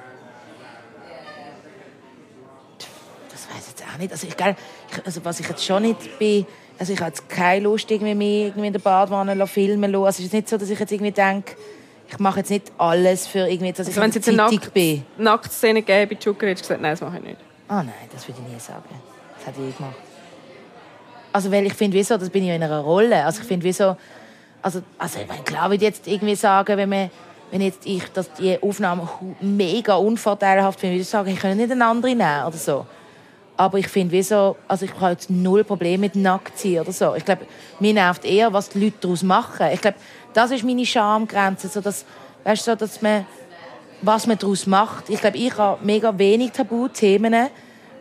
[3.30, 4.12] Das weiß ich jetzt auch nicht.
[4.12, 6.46] Also, ich, also was ich jetzt schon nicht bin,
[6.78, 10.20] also ich habe jetzt keine Lust, irgendwie mehr irgendwie in der Badwanne filmen zu Also
[10.20, 11.56] es ist nicht so, dass ich jetzt irgendwie denke,
[12.08, 14.74] ich mache jetzt nicht alles für irgendwie, dass also ich wenn es jetzt eine Nackt
[14.74, 15.04] bin.
[15.16, 17.36] Nacktszene gäbe bei Joker, hättest gesagt, nein, das mache ich nicht.
[17.68, 18.82] Ah oh nein, das würde ich nie sagen.
[19.36, 19.96] Das hätte ich gemacht.
[21.32, 23.24] Also weil ich finde, wieso, das bin ich ja in einer Rolle.
[23.24, 23.96] Also ich finde, wieso,
[24.64, 27.10] also, also ich klar würde jetzt irgendwie sagen, wenn man
[27.50, 29.08] wenn jetzt ich dass die Aufnahme
[29.40, 32.86] mega unvorteilhaft finde, würde ich sagen, ich könnte nicht eine andere nehmen oder so.
[33.56, 37.14] Aber ich finde, wieso, also ich habe jetzt null Probleme mit Nacktsein oder so.
[37.14, 37.46] Ich glaube,
[37.78, 39.66] mir nervt eher, was die Leute daraus machen.
[39.72, 39.98] Ich glaube,
[40.32, 42.04] das ist meine Schamgrenze, so dass,
[42.42, 43.26] weißt du, dass man,
[44.02, 45.10] was man daraus macht.
[45.10, 47.50] Ich glaube, ich habe mega wenig Tabuthemen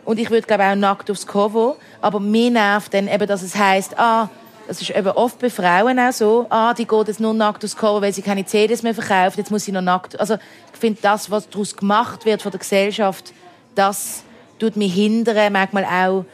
[0.04, 1.76] und ich würde glaube auch nackt aufs Cover.
[2.00, 4.30] Aber mir nervt dann eben, dass es heißt, ah,
[4.66, 7.76] das ist eben oft bei Frauen auch so, ah, die geht jetzt nur nackt aufs
[7.76, 10.18] Cover, weil sie keine CDs mehr verkauft, jetzt muss sie noch nackt.
[10.18, 13.32] Also ich finde, das, was daraus gemacht wird von der Gesellschaft,
[13.74, 14.24] das
[14.58, 16.24] tut mich hindern, manchmal auch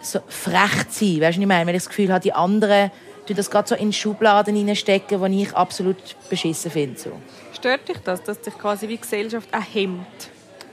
[0.00, 1.20] so frech zu sein.
[1.20, 1.66] Weißt du, ich meine?
[1.66, 2.90] Wenn ich das Gefühl habe, die anderen
[3.26, 5.96] tun das gerade so in Schubladen hineinstecken, die ich absolut
[6.28, 6.98] beschissen finde.
[6.98, 7.12] So.
[7.54, 10.06] Stört dich das, dass sich quasi wie Gesellschaft auch hemmt?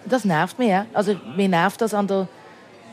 [0.05, 0.86] Das nervt mich, ja.
[0.93, 2.27] Also mir nervt das an der,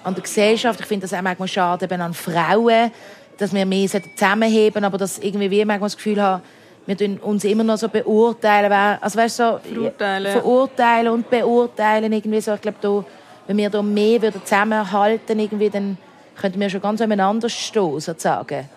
[0.03, 0.81] an der Gesellschaft.
[0.81, 2.91] Ich finde das auch manchmal schade eben an Frauen,
[3.39, 6.43] dass wir mehr zusammenheben, aber dass irgendwie wie manchmal das Gefühl haben,
[6.87, 8.71] wir tun uns immer noch so beurteilen,
[9.01, 10.33] also weißt so verurteilen.
[10.33, 12.55] verurteilen und beurteilen irgendwie so.
[12.55, 13.05] Ich glaube, da
[13.47, 15.99] wenn wir da mehr würden zusammenhalten irgendwie, dann
[16.37, 18.69] könnten wir schon ganz aneinander stehen, sozusagen.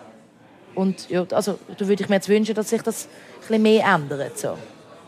[0.74, 3.08] Und ja, also, da würde ich mir jetzt wünschen, dass sich das
[3.50, 4.38] ein mehr ändert.
[4.38, 4.56] So.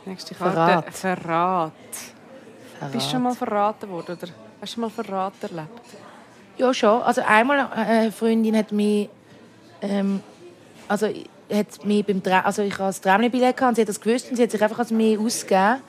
[0.05, 0.55] Nächste Karte.
[0.55, 0.95] Verrat.
[0.95, 1.73] Verrat.
[2.79, 2.93] Verrat.
[2.93, 4.17] Bist du schon mal verraten worden?
[4.21, 5.69] Oder hast du mal Verrat erlebt?
[6.57, 7.03] Ja, schon.
[7.03, 9.09] Also einmal äh, eine Freundin hat mich,
[9.83, 10.21] ähm,
[10.89, 11.07] also
[11.53, 14.37] hat mich beim Tra also ich hatte das Tramlinbillett und sie hat das gewusst und
[14.37, 15.81] sie hat sich einfach als mir ausgegeben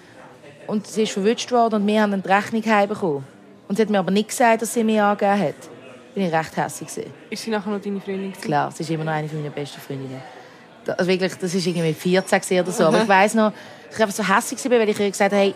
[0.68, 3.24] und sie ist verwünscht worden und wir haben eine Rechnung heimbekommen.
[3.68, 5.56] Und sie hat mir aber nicht gesagt, dass sie mich angegeben hat.
[6.14, 6.90] Bin ich recht hässlich
[7.30, 8.34] Ist sie nachher noch deine Freundin?
[8.34, 10.22] Klar, sie ist immer noch eine meiner besten Freundinnen.
[10.86, 12.86] Also wirklich, das war irgendwie 14 oder so.
[12.86, 13.54] Aber ich weiss noch,
[13.90, 15.56] ich war einfach so hässlich, weil ich ihr gesagt habe, hey,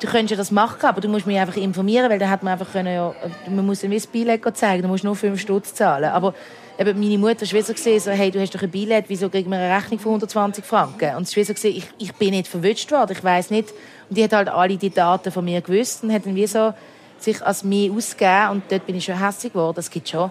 [0.00, 2.52] du könntest ja das machen, aber du musst mich einfach informieren, weil dann hat man
[2.52, 3.14] einfach können, ja,
[3.48, 6.10] man muss ein Billett zeigen, du musst nur 5 Stutz zahlen.
[6.10, 6.34] Aber
[6.78, 9.58] eben meine Mutter war so so, hey, du hast doch ein Billett, wieso kriegen wir
[9.58, 11.16] eine Rechnung von 120 Franken?
[11.16, 13.70] Und es war so ich, ich bin nicht verwünscht worden, ich weiß nicht.
[14.08, 16.74] Und die hat halt alle die Daten von mir gewusst und hat dann wie so
[17.18, 19.78] sich als mich ausgeben und dort bin ich schon hässlich geworden.
[19.78, 20.30] Es gibt schon,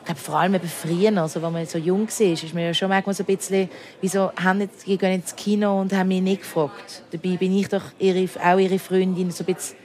[0.00, 2.74] ich glaube, vor allem eben früher, also, als man so jung war, ist mir ja
[2.74, 3.70] schon manchmal so ein bisschen,
[4.00, 7.02] wieso haben jetzt, die gehen ins Kino und haben mich nicht gefragt.
[7.10, 9.76] Dabei bin ich doch ihre, auch ihre Freundin, so ein bisschen,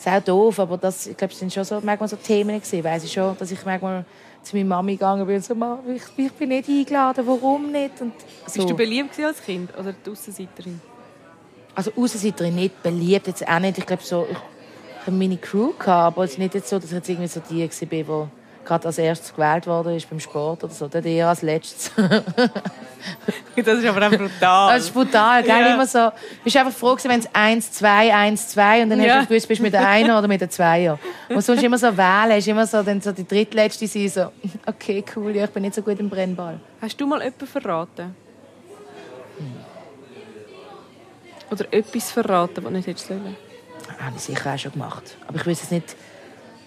[0.00, 2.84] ist auch doof, aber das, ich glaube, das sind schon so, manchmal so Themen gewesen.
[2.84, 4.04] Weiss ich schon, dass ich manchmal
[4.42, 5.54] zu meiner Mami gegangen bin und so,
[5.94, 8.00] ich, ich bin nicht eingeladen, warum nicht?
[8.00, 8.12] Und
[8.46, 8.54] so.
[8.54, 10.80] Bist du beliebt als Kind oder die Aussenseiterin?
[11.74, 13.78] Also Aussenseiterin nicht, beliebt jetzt auch nicht.
[13.78, 14.36] Ich glaube so, ich,
[15.06, 17.62] eine Mini-Crew gehabt, aber es ist nicht jetzt so, dass ich jetzt irgendwie so die
[17.62, 20.88] war, die gerade als erstes gewählt worden ist beim Sport oder so.
[20.88, 21.90] Dort eher als letztes.
[23.56, 24.74] das ist aber auch brutal.
[24.74, 25.60] Das ist brutal, gell?
[25.60, 25.74] Ja.
[25.74, 29.14] Immer so, du bist einfach froh wenn es 1, 2, 1, 2 und dann ja.
[29.14, 30.98] hast du gewusst, bist du mit der Einer oder mit der Zweier.
[31.28, 34.32] Und sonst immer so wählen, hast immer so, dann so die drittletzte sein, so,
[34.66, 36.60] okay, cool, ja, ich bin nicht so gut im Brennball.
[36.80, 38.14] Hast du mal jemanden verraten?
[39.38, 39.54] Hm.
[41.50, 43.36] Oder etwas verraten, was nicht hättest sollen?
[44.00, 45.16] habe ich sicher auch schon gemacht.
[45.26, 45.96] Aber ich weiß jetzt nicht,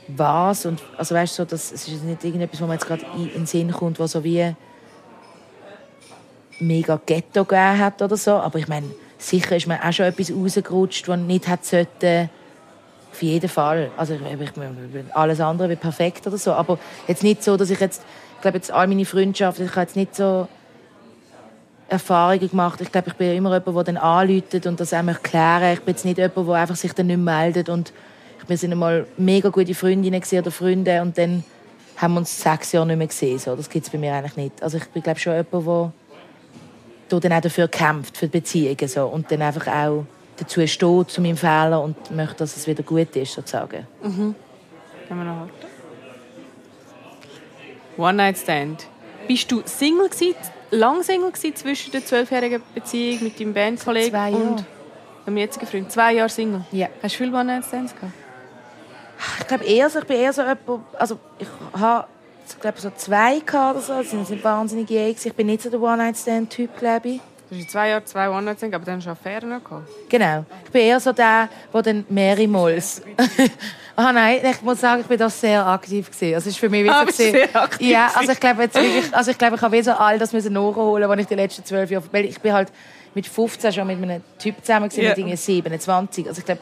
[0.08, 0.66] was.
[0.66, 3.46] Und, also weißt so, das, es ist nicht irgendetwas, wo man jetzt gerade in, den
[3.46, 4.54] Sinn kommt, was so wie
[6.60, 8.32] mega Ghetto gegeben hat oder so.
[8.32, 8.88] Aber ich meine,
[9.18, 12.30] sicher ist mir auch schon etwas rausgerutscht, was nicht hätte sollte.
[13.12, 13.92] Auf jeden Fall.
[13.96, 16.54] Also ich, ich, alles andere wie perfekt oder so.
[16.54, 18.04] Aber jetzt nicht so, dass ich jetzt,
[18.36, 20.48] ich glaube jetzt all meine Freundschaften, ich habe jetzt nicht so
[21.89, 22.82] Erfahrungen gemacht.
[22.82, 25.74] Ich glaube, ich bin immer jemand, der dann anläutet und das einem erklären.
[25.74, 27.70] Ich bin jetzt nicht jemand, der einfach sich dann nicht meldet.
[27.70, 27.94] Und
[28.47, 31.43] wir sind einmal mega gute Freundinnen oder Freunde und dann
[31.97, 33.39] haben wir uns sechs Jahre nicht mehr gesehen.
[33.39, 34.63] So, das gibt es bei mir eigentlich nicht.
[34.63, 35.93] Also ich bin glaube schon jemand,
[37.12, 38.88] der dann auch dafür kämpft, für Beziehungen.
[38.88, 39.06] So.
[39.06, 40.06] Und dann einfach auch
[40.38, 43.86] dazu stehe zu meinem Fehler und möchte, dass es wieder gut ist, sozusagen.
[44.01, 44.36] Können
[45.08, 45.51] wir noch warten?
[47.97, 48.88] One Night Stand.
[49.27, 50.36] Bist du Single gewesen,
[50.71, 54.43] lang Single gewesen zwischen der zwölfjährigen Beziehung mit deinem Bandkollegen Zwei Jahre.
[54.43, 54.65] und
[55.25, 55.91] deinem jetzigen Freund?
[55.91, 56.65] Zwei Jahre Single?
[56.71, 56.88] Ja.
[57.01, 58.12] Hast du viele One Night Stands gehabt?
[59.39, 61.47] Ich glaube eher so, ich bin eher so jemand, also ich
[61.79, 62.07] habe
[62.47, 64.91] ich glaube so zwei gehabt oder so, das sind, sind wahnsinnig.
[64.91, 67.21] Ich bin nicht so der One-Night-Stand-Typ, glaube ich.
[67.49, 69.88] Du hast zwei Jahren zwei One Night Stands, aber dann hast du noch gehabt.
[70.09, 70.45] Genau.
[70.65, 73.01] Ich bin eher so der, der dann mehrmals.
[73.95, 76.33] ah nein, ich muss sagen, ich bin da sehr aktiv gewesen.
[76.33, 78.75] Also es ist für mich wie Ah, so sehr aktiv Ja, also ich glaube jetzt
[78.75, 81.63] wirklich, also ich glaube, ich habe so all das müssen nachholen, was ich die letzten
[81.63, 82.71] zwölf Jahre, weil ich bin halt
[83.13, 85.09] mit 15 schon mit einem Typ zusammen gewesen, Ja.
[85.09, 86.27] mit irgendwie 27.
[86.27, 86.62] Also ich glaube,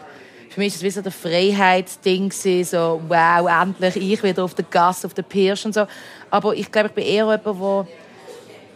[0.52, 4.54] für mich ist es wie so der Freiheitsding gewesen, so wow, endlich ich wieder auf
[4.54, 5.88] der Gasse, auf der Pirsch und so.
[6.30, 7.88] Aber ich glaube, ich bin eher jemand, wo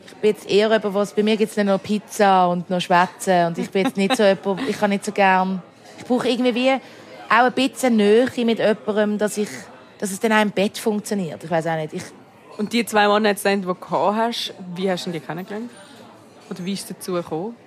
[0.05, 3.47] ich bin jetzt eher jemand, was bei mir gibt es noch Pizza und noch Schwätzen
[3.47, 5.61] und ich bin jetzt nicht so jemand, ich kann nicht so gern,
[5.97, 9.49] ich brauche irgendwie wie auch ein bisschen Nähe mit jemandem, dass ich,
[9.97, 11.43] dass es dann auch im Bett funktioniert.
[11.43, 11.93] Ich weiß auch nicht.
[11.93, 12.03] Ich,
[12.57, 15.69] Und die zwei Stands, die du gehabt hast, wie hast du die kennengelernt?
[16.49, 17.57] Oder wie ist es dazu gekommen?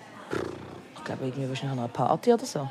[0.96, 2.68] ich glaube irgendwie wahrscheinlich an einer Party oder so.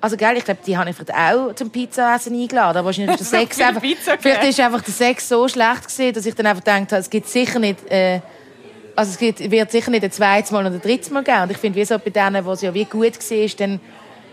[0.00, 2.78] Also gell, ich glaube, die habe ich vielleicht auch zum Pizzaessen eingeladen.
[2.78, 6.14] Aber wahrscheinlich ist der Sex einfach, Pizza vielleicht ist einfach der Sex so schlecht gewesen,
[6.14, 8.20] dass ich dann einfach gedacht habe, es gibt sicher nicht, äh,
[8.96, 11.42] also es gibt, wird sicher nicht ein zweites Mal oder ein drittes Mal geben.
[11.42, 13.80] Und ich finde, wie so bei denen, wo es ja wie gut war, dann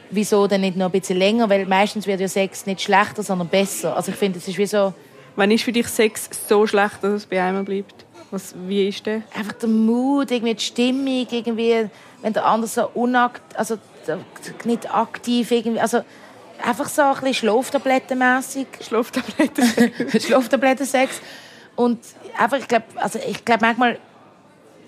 [0.09, 1.49] wieso dann nicht noch ein bisschen länger?
[1.49, 3.95] Weil meistens wird ja Sex nicht schlechter, sondern besser.
[3.95, 4.93] Also ich finde, es ist wie so
[5.37, 8.05] Wann ist für dich Sex so schlecht, dass es bei einem bleibt?
[8.31, 9.21] Was, wie ist der?
[9.35, 11.87] einfach der Mut, irgendwie die Stimmung, irgendwie,
[12.23, 13.77] wenn der andere so unakt, also
[14.65, 16.01] nicht aktiv irgendwie, also
[16.63, 19.91] einfach so ein bisschen Schlaftablettenmässig, Schlaftabletten.
[20.21, 21.21] Schlaftablettensex
[21.75, 21.99] und
[22.37, 23.99] einfach, ich glaube, also ich glaube manchmal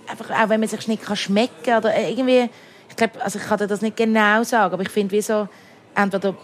[0.07, 2.49] einfach auch, wenn man sich nicht kann schmecken oder irgendwie,
[2.89, 5.47] ich glaube, also ich kann dir das nicht genau sagen, aber ich finde, wie so,
[5.95, 6.35] entweder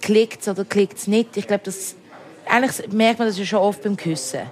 [0.00, 1.36] klickt es oder klickt es nicht.
[1.36, 1.94] Ich glaube, das,
[2.46, 4.42] eigentlich merkt man das ja schon oft beim Küssen.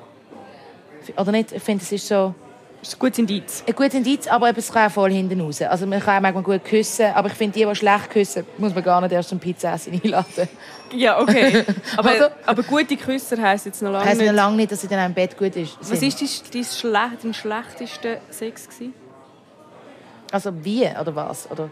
[1.16, 1.52] Oder nicht?
[1.52, 2.34] Ich finde, es ist so,
[2.82, 3.64] ist ein gutes Indiz.
[3.66, 5.60] ein gutes Indiz, aber es kann auch voll hinten raus.
[5.62, 8.74] Also man kann auch manchmal gut küssen, aber ich finde, die, die schlecht küssen, muss
[8.74, 10.48] man gar nicht erst zum Pizzaessen einladen.
[10.92, 11.64] Ja, okay.
[11.96, 12.32] Aber, Oder?
[12.46, 14.34] aber gute Küsser heisst jetzt noch lange Heisst noch nicht.
[14.34, 15.78] lange nicht, dass sie dann im Bett gut ist.
[15.80, 16.62] Was ist dein,
[16.92, 18.92] dein, dein schlechtester Sex gewesen?
[20.32, 21.48] Also wie oder was?
[21.48, 21.70] Oder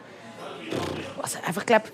[1.21, 1.87] also einfach glaube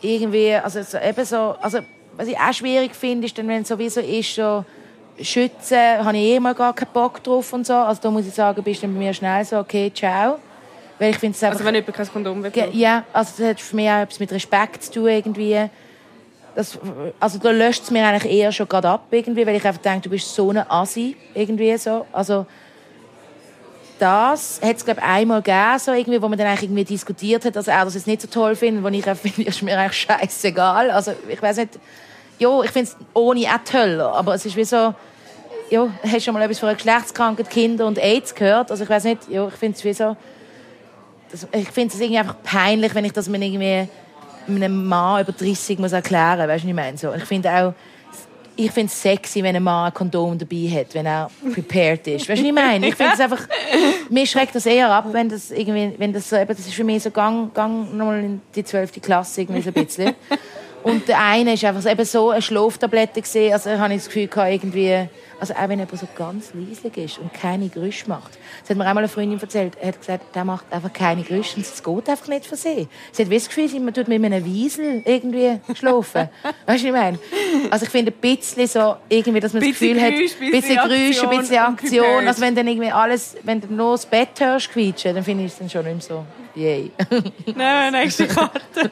[0.00, 1.80] irgendwie, also so, eben so, also
[2.16, 4.64] was ich auch schwierig finde, ist wenn es sowieso ist, so
[5.20, 7.74] schützen, habe ich eh mal gar keinen Bock drauf und so.
[7.74, 10.38] Also da muss ich sagen, bist du bei mir schnell so, okay, ciao.
[10.98, 11.50] Weil ich es einfach...
[11.52, 12.52] Also wenn jemand kein Kondom will.
[12.72, 15.70] Ja, also das hat für mich auch etwas mit Respekt zu tun irgendwie.
[16.54, 16.76] Das,
[17.20, 20.02] also da löscht es mir eigentlich eher schon gerade ab irgendwie, weil ich einfach denke,
[20.02, 22.04] du bist so eine Assi irgendwie so.
[22.12, 22.46] Also
[23.98, 27.56] das hat es glaube einmal gegeben, so irgendwie, wo man dann eigentlich irgendwie diskutiert hat,
[27.56, 30.90] dass er das jetzt nicht so toll findet, wo ich finde, ist mir eigentlich scheißegal.
[30.90, 31.78] Also ich weiß nicht,
[32.38, 34.94] ja, ich finde es ohne auch toller, aber es ist wie so,
[35.70, 38.70] ja, hast schon mal etwas von Geschlechtskrankheit, Kinder und AIDS gehört?
[38.70, 40.16] Also ich weiß nicht, ja, ich finde es so,
[41.52, 43.88] ich finde es irgendwie einfach peinlich, wenn ich das mit irgendwie
[44.48, 46.96] einem Mann über 30 muss erklären, weißt du, ich meine?
[46.96, 47.74] So, ich finde auch,
[48.56, 52.28] ich finde es sexy, wenn ein Mann ein Kondom dabei hat, wenn er prepared ist.
[52.28, 52.88] Weißt du, was ich meine?
[52.88, 53.46] Ich finde es einfach,
[54.10, 56.82] mir schreckt das eher ab, wenn das irgendwie, wenn das so, eben, das ist für
[56.82, 59.00] mich so gang, gang nochmal in die 12.
[59.00, 60.14] Klasse irgendwie so ein bisschen.
[60.82, 64.06] Und der eine ist einfach so, eben so eine Schlaftablette gesehen, also habe ich das
[64.06, 65.08] Gefühl gehabt, irgendwie,
[65.40, 68.38] also auch wenn jemand so ganz leislich ist und keine Geräusche macht.
[68.60, 71.56] Das hat mir einmal eine Freundin erzählt, er hat gesagt, der macht einfach keine Geräusche
[71.56, 72.88] und es geht einfach nicht für sie.
[73.12, 76.28] Sie hat wie das Gefühl, man tut mit einem Wiesel irgendwie schlafen.
[76.66, 77.18] weißt du, was ich meine?
[77.70, 80.76] Also ich finde ein bisschen so, irgendwie, dass man das Gefühl hat, ein bisschen bisschen
[80.76, 82.26] Geräusch, ein bisschen Aktion.
[82.26, 85.52] Also wenn dann irgendwie alles, wenn du nur das Bett hörst quietschen, dann finde ich
[85.52, 86.90] es dann schon nicht mehr so, yay.
[87.54, 88.90] Nein, nächste Karte.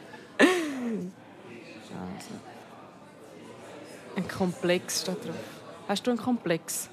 [4.17, 5.35] Ein Komplex steht drauf.
[5.89, 6.89] Hast du einen Komplex?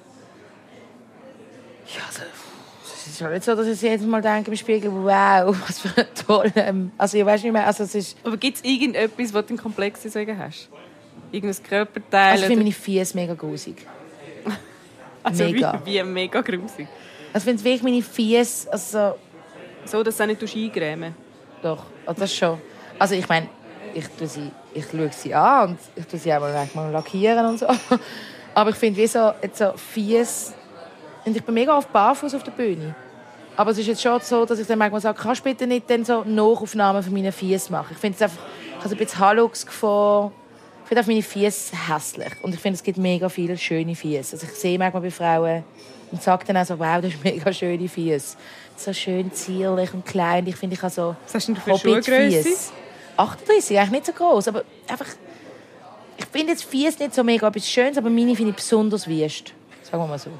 [1.94, 2.22] Ja, also,
[2.84, 6.00] es ist schon nicht so, dass ich jedes Mal denke im Spiegel, wow, was für
[6.00, 6.56] ein toller...
[6.56, 8.16] ähm, Also, ich weiß nicht mehr, also es ist...
[8.24, 10.68] Aber gibt es irgendetwas, was du einen Komplex deswegen hast?
[11.32, 12.32] Irgendein Körperteil?
[12.32, 13.84] Also ich finde meine Fies mega grusig.
[15.22, 15.80] also mega.
[15.84, 16.86] Wie, wie mega grusig.
[17.32, 19.16] Also ich finde wirklich meine Fies, also
[19.84, 21.14] So, dass du nicht eingrämen
[21.64, 22.60] doch, also das schon.
[22.98, 23.48] Also ich meine,
[23.94, 27.46] ich tue sie, ich schaue sie an und ich tue sie auch mal, manchmal lackieren
[27.46, 27.66] und so.
[28.54, 30.52] Aber ich finde wie so, jetzt so Fies...
[31.24, 32.94] Und ich bin mega oft barfuß auf der Bühne.
[33.56, 35.88] Aber es ist jetzt schon so, dass ich dann manchmal sage, kannst du bitte nicht
[35.88, 37.88] dann so Nachaufnahmen von meinen Fies machen?
[37.92, 40.32] Ich finde es einfach, ich habe so ein bisschen Halux vor.
[40.82, 42.32] Ich finde auch meine Füße hässlich.
[42.42, 44.34] Und ich finde, es gibt mega viele schöne Füße.
[44.34, 45.64] Also ich sehe manchmal bei Frauen
[46.10, 48.36] und sage dann auch so, wow, das ist mega schöne Füße.
[48.76, 50.46] So schön zierlich und klein.
[50.46, 52.72] Ich finde, ich habe so Was hast du denn für Schuhgröße?
[53.16, 55.06] 38, eigentlich nicht so groß, aber einfach...
[56.16, 59.52] Ich finde jetzt Füße nicht so mega etwas Schönes, aber meine finde ich besonders wüst.
[59.82, 60.30] Sagen wir mal so.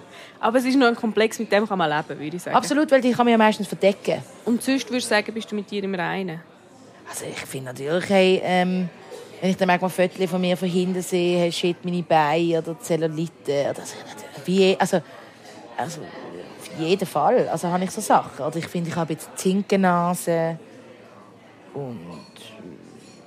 [0.40, 2.56] Aber es ist noch ein Komplex, mit dem kann man leben, würde ich sagen.
[2.56, 4.22] Absolut, weil die kann man ja meistens verdecken.
[4.44, 6.40] Und sonst würdest du sagen, bist du mit dir im Reinen?
[7.08, 8.88] Also ich finde natürlich, hey, ähm,
[9.40, 12.78] wenn ich dann manchmal Fotos von mir von hinten sehe, hey, shit, meine Beine oder
[12.80, 13.94] Zellulite, oder so,
[14.44, 15.00] wie, also,
[15.76, 18.44] also auf jeden Fall, also habe ich so Sachen.
[18.44, 20.58] Oder ich finde, ich habe jetzt Zinkennase
[21.74, 21.98] und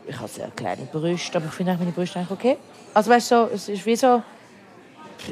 [0.08, 2.58] ich habe sehr kleine Brüste, aber ich finde eigentlich meine Brüste eigentlich okay.
[2.94, 4.24] Also weißt du, so, es ist wie so,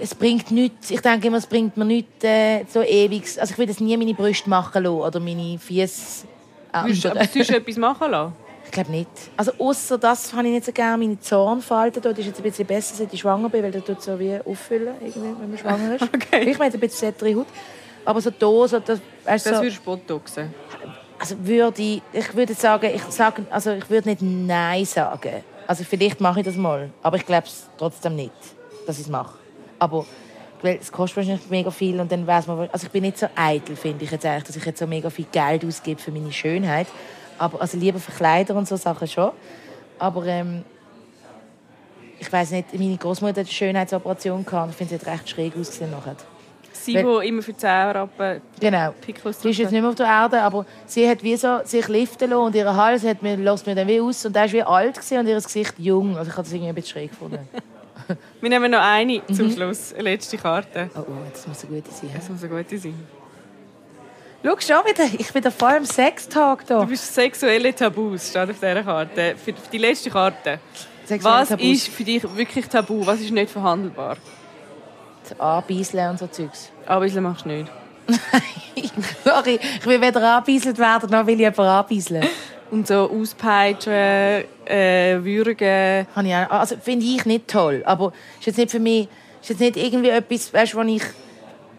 [0.02, 3.58] es bringt nichts, ich denke immer, es bringt mir nichts äh, so ewig, also ich
[3.58, 6.28] will das nie meine Brüste machen lassen oder meine Füße
[6.84, 8.34] Würdest du aber sonst etwas machen lassen?
[8.66, 9.10] Ich glaube nicht.
[9.38, 10.98] Also außer das habe ich nicht so gerne.
[10.98, 14.02] Meine Zornfalten, dort ist jetzt ein bisschen besser, seit ich schwanger bin, weil das tut
[14.02, 16.04] so wie auffüllen, irgendwie, wenn man schwanger ist.
[16.14, 16.50] Okay.
[16.50, 17.48] Ich meine, ein bisschen sättere Haut.
[18.04, 20.54] Aber so da, so, das, weißt, Das so, würdest du botoxen.
[21.20, 25.44] Also würde ich, würde sagen, ich sage, also ich würde nicht Nein sagen.
[25.68, 28.34] Also vielleicht mache ich das mal, aber ich glaube es trotzdem nicht,
[28.86, 29.38] dass ich es mache.
[29.80, 30.06] Aber
[30.62, 33.28] weil es kostet wahrscheinlich mega viel und dann weiß man, also ich bin nicht so
[33.36, 36.32] eitel, finde ich jetzt eigentlich, dass ich jetzt so mega viel Geld ausgebe für meine
[36.32, 36.88] Schönheit.
[37.38, 39.32] Aber also lieber für Kleider und so Sachen schon.
[40.00, 40.64] Aber ähm,
[42.20, 45.54] ich weiß nicht, meine Großmutter hat eine Schönheitsoperation gehabt ich finde, sie hat recht schräg
[45.58, 46.16] ausgesehen nachher.
[46.94, 48.94] Die immer für 10 Rappen Genau.
[49.02, 51.88] Pickelus Sie ist jetzt nicht mehr auf der Erde, aber sie hat wie so sich
[51.88, 54.54] liften lassen und ihr Hals hat mir, lässt mir dann wie aus und der ist
[54.54, 56.18] wie alt und ihr Gesicht jung.
[56.18, 57.40] Also ich habe das irgendwie ein bisschen schräg gefunden.
[58.42, 59.34] Wir nehmen noch eine Mhm.
[59.34, 59.92] zum Schluss.
[59.94, 60.90] Eine letzte Karte.
[60.96, 62.12] Oh, oh, das muss eine gute sein.
[62.16, 62.94] Das muss eine gute sein.
[64.44, 66.84] Schau schon wieder, ich bin voll im Sextag Du da.
[66.84, 69.36] bist sexuelle Tabus, steht auf dieser Karte.
[69.44, 70.60] Für für die letzte Karte.
[71.04, 71.66] Sexuelle Was Tabus.
[71.66, 73.04] ist für dich wirklich tabu?
[73.08, 74.18] Was ist nicht verhandelbar?
[75.40, 76.70] Anbeiseln und so Zeugs.
[76.86, 77.72] Anbeiseln machst du nicht.
[79.24, 82.26] Sorry, ich will weder anbeiselt werden, noch will ich jemanden anbeiseln.
[82.72, 84.44] Und so auspeitschen, äh,
[85.24, 86.08] würgen.
[86.16, 89.08] Habe ich auch- Also finde ich nicht toll, aber ist jetzt nicht für mich,
[89.42, 91.04] ist jetzt nicht irgendwie etwas, weißt, wo ich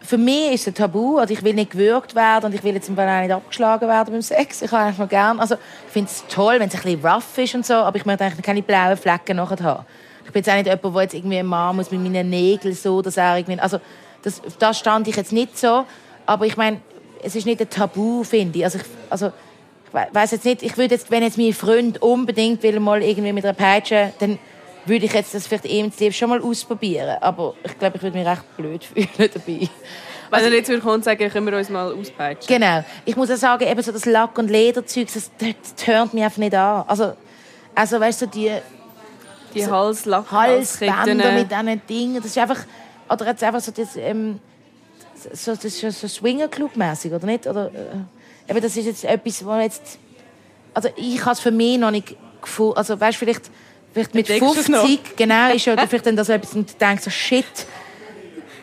[0.01, 2.73] für mich ist es ein Tabu, also ich will nicht gewürgt werden und ich will
[2.73, 4.61] jetzt im auch nicht abgeschlagen werden beim Sex.
[4.61, 7.55] Ich habe mal gern, also ich finde es toll, wenn es ein bisschen rough ist
[7.55, 9.85] und so, aber ich möchte eigentlich keine blauen Flecken nachher haben.
[10.27, 12.75] Ich bin jetzt auch nicht jemand, der jetzt irgendwie ein Mann muss mit meinen Nägeln
[12.75, 13.79] so, dass er irgendwie, also
[14.21, 15.85] das, das stand ich jetzt nicht so,
[16.25, 16.81] aber ich meine,
[17.23, 18.65] es ist nicht ein Tabu, finde ich.
[18.65, 19.27] Also ich, also
[19.87, 23.01] ich we- weiß jetzt nicht, ich würde jetzt, wenn jetzt mein Freund unbedingt will mal
[23.01, 24.37] irgendwie mit einer Peitsche, dann
[24.85, 27.17] würde ich jetzt das vielleicht eben Leben schon mal ausprobieren.
[27.21, 29.69] Aber ich glaube, ich würde mich recht blöd fühlen dabei.
[30.29, 32.47] Wenn er jetzt und sagen, können wir uns mal auspeitschen.
[32.53, 32.83] Genau.
[33.05, 36.37] Ich muss auch sagen, eben so das Lack- und Lederzeug, das, das tönt mich einfach
[36.37, 36.83] nicht an.
[36.85, 37.13] Also,
[37.73, 38.51] also weißt du, die
[39.53, 42.59] Die Halslack Halsbänder mit diesen Dingen, das ist einfach,
[43.09, 44.39] oder jetzt einfach so das, ähm,
[45.33, 47.47] so, das ist so Swingerclub-mäßig, oder nicht?
[47.47, 49.99] Oder, äh, eben, das ist jetzt etwas, wo jetzt,
[50.73, 53.49] also ich habe es für mich noch nicht gefunden, also weißt vielleicht,
[53.93, 57.03] vielleicht mit Entdeckst du es 50, genau, ist ja vielleicht dann das etwas und denkst
[57.03, 57.45] so, shit,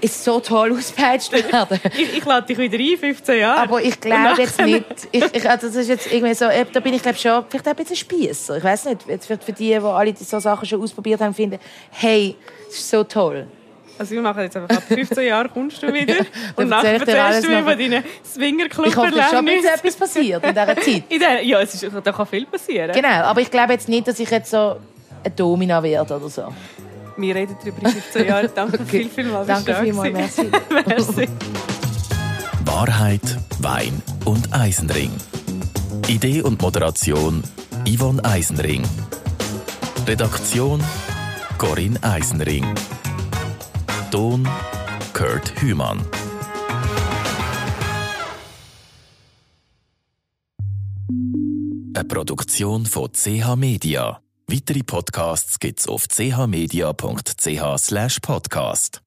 [0.00, 1.80] ist so toll ausgepeitscht werden.
[1.96, 3.60] Ich, ich lade dich wieder ein, 15 Jahre.
[3.62, 4.84] Aber ich glaube jetzt nicht.
[5.12, 7.66] Ich, ich, also das ist jetzt irgendwie so, äh, da bin ich glaube schon vielleicht
[7.66, 8.56] auch ein bisschen Spiesser.
[8.56, 9.06] Ich weiß nicht.
[9.06, 11.58] Jetzt vielleicht für die, die alle so Sachen schon ausprobiert haben, finden,
[11.90, 12.34] hey,
[12.66, 13.46] das ist so toll.
[13.96, 16.26] Also wir machen jetzt einfach ab 15 Jahren kommst du wieder Dann
[16.56, 17.70] und nachher erzählst alles du mir noch.
[17.70, 21.02] von deinen swingerclub Ich hoffe, dass schon ein bisschen etwas passiert in dieser Zeit.
[21.08, 22.92] In der, ja, es ist, da kann viel passieren.
[22.92, 24.76] Genau, aber ich glaube jetzt nicht, dass ich jetzt so
[25.22, 26.52] ein Domina werde oder so.
[27.16, 28.50] Wir reden darüber in 15 Jahren.
[28.54, 29.00] Danke Okay.
[29.02, 29.46] viel, viel mal.
[29.46, 30.50] Danke vielmals, merci.
[30.86, 31.28] merci.
[32.64, 35.10] Wahrheit, Wein und Eisenring.
[36.08, 37.42] Idee und Moderation
[37.86, 38.82] Yvonne Eisenring.
[40.06, 40.82] Redaktion
[41.58, 42.64] Corinne Eisenring.
[44.10, 44.46] Ton
[45.12, 46.04] Kurt Hümann.
[51.94, 54.20] Eine Produktion von CH Media.
[54.46, 59.03] Weitere Podcasts gibt's auf chmedia.ch/podcast.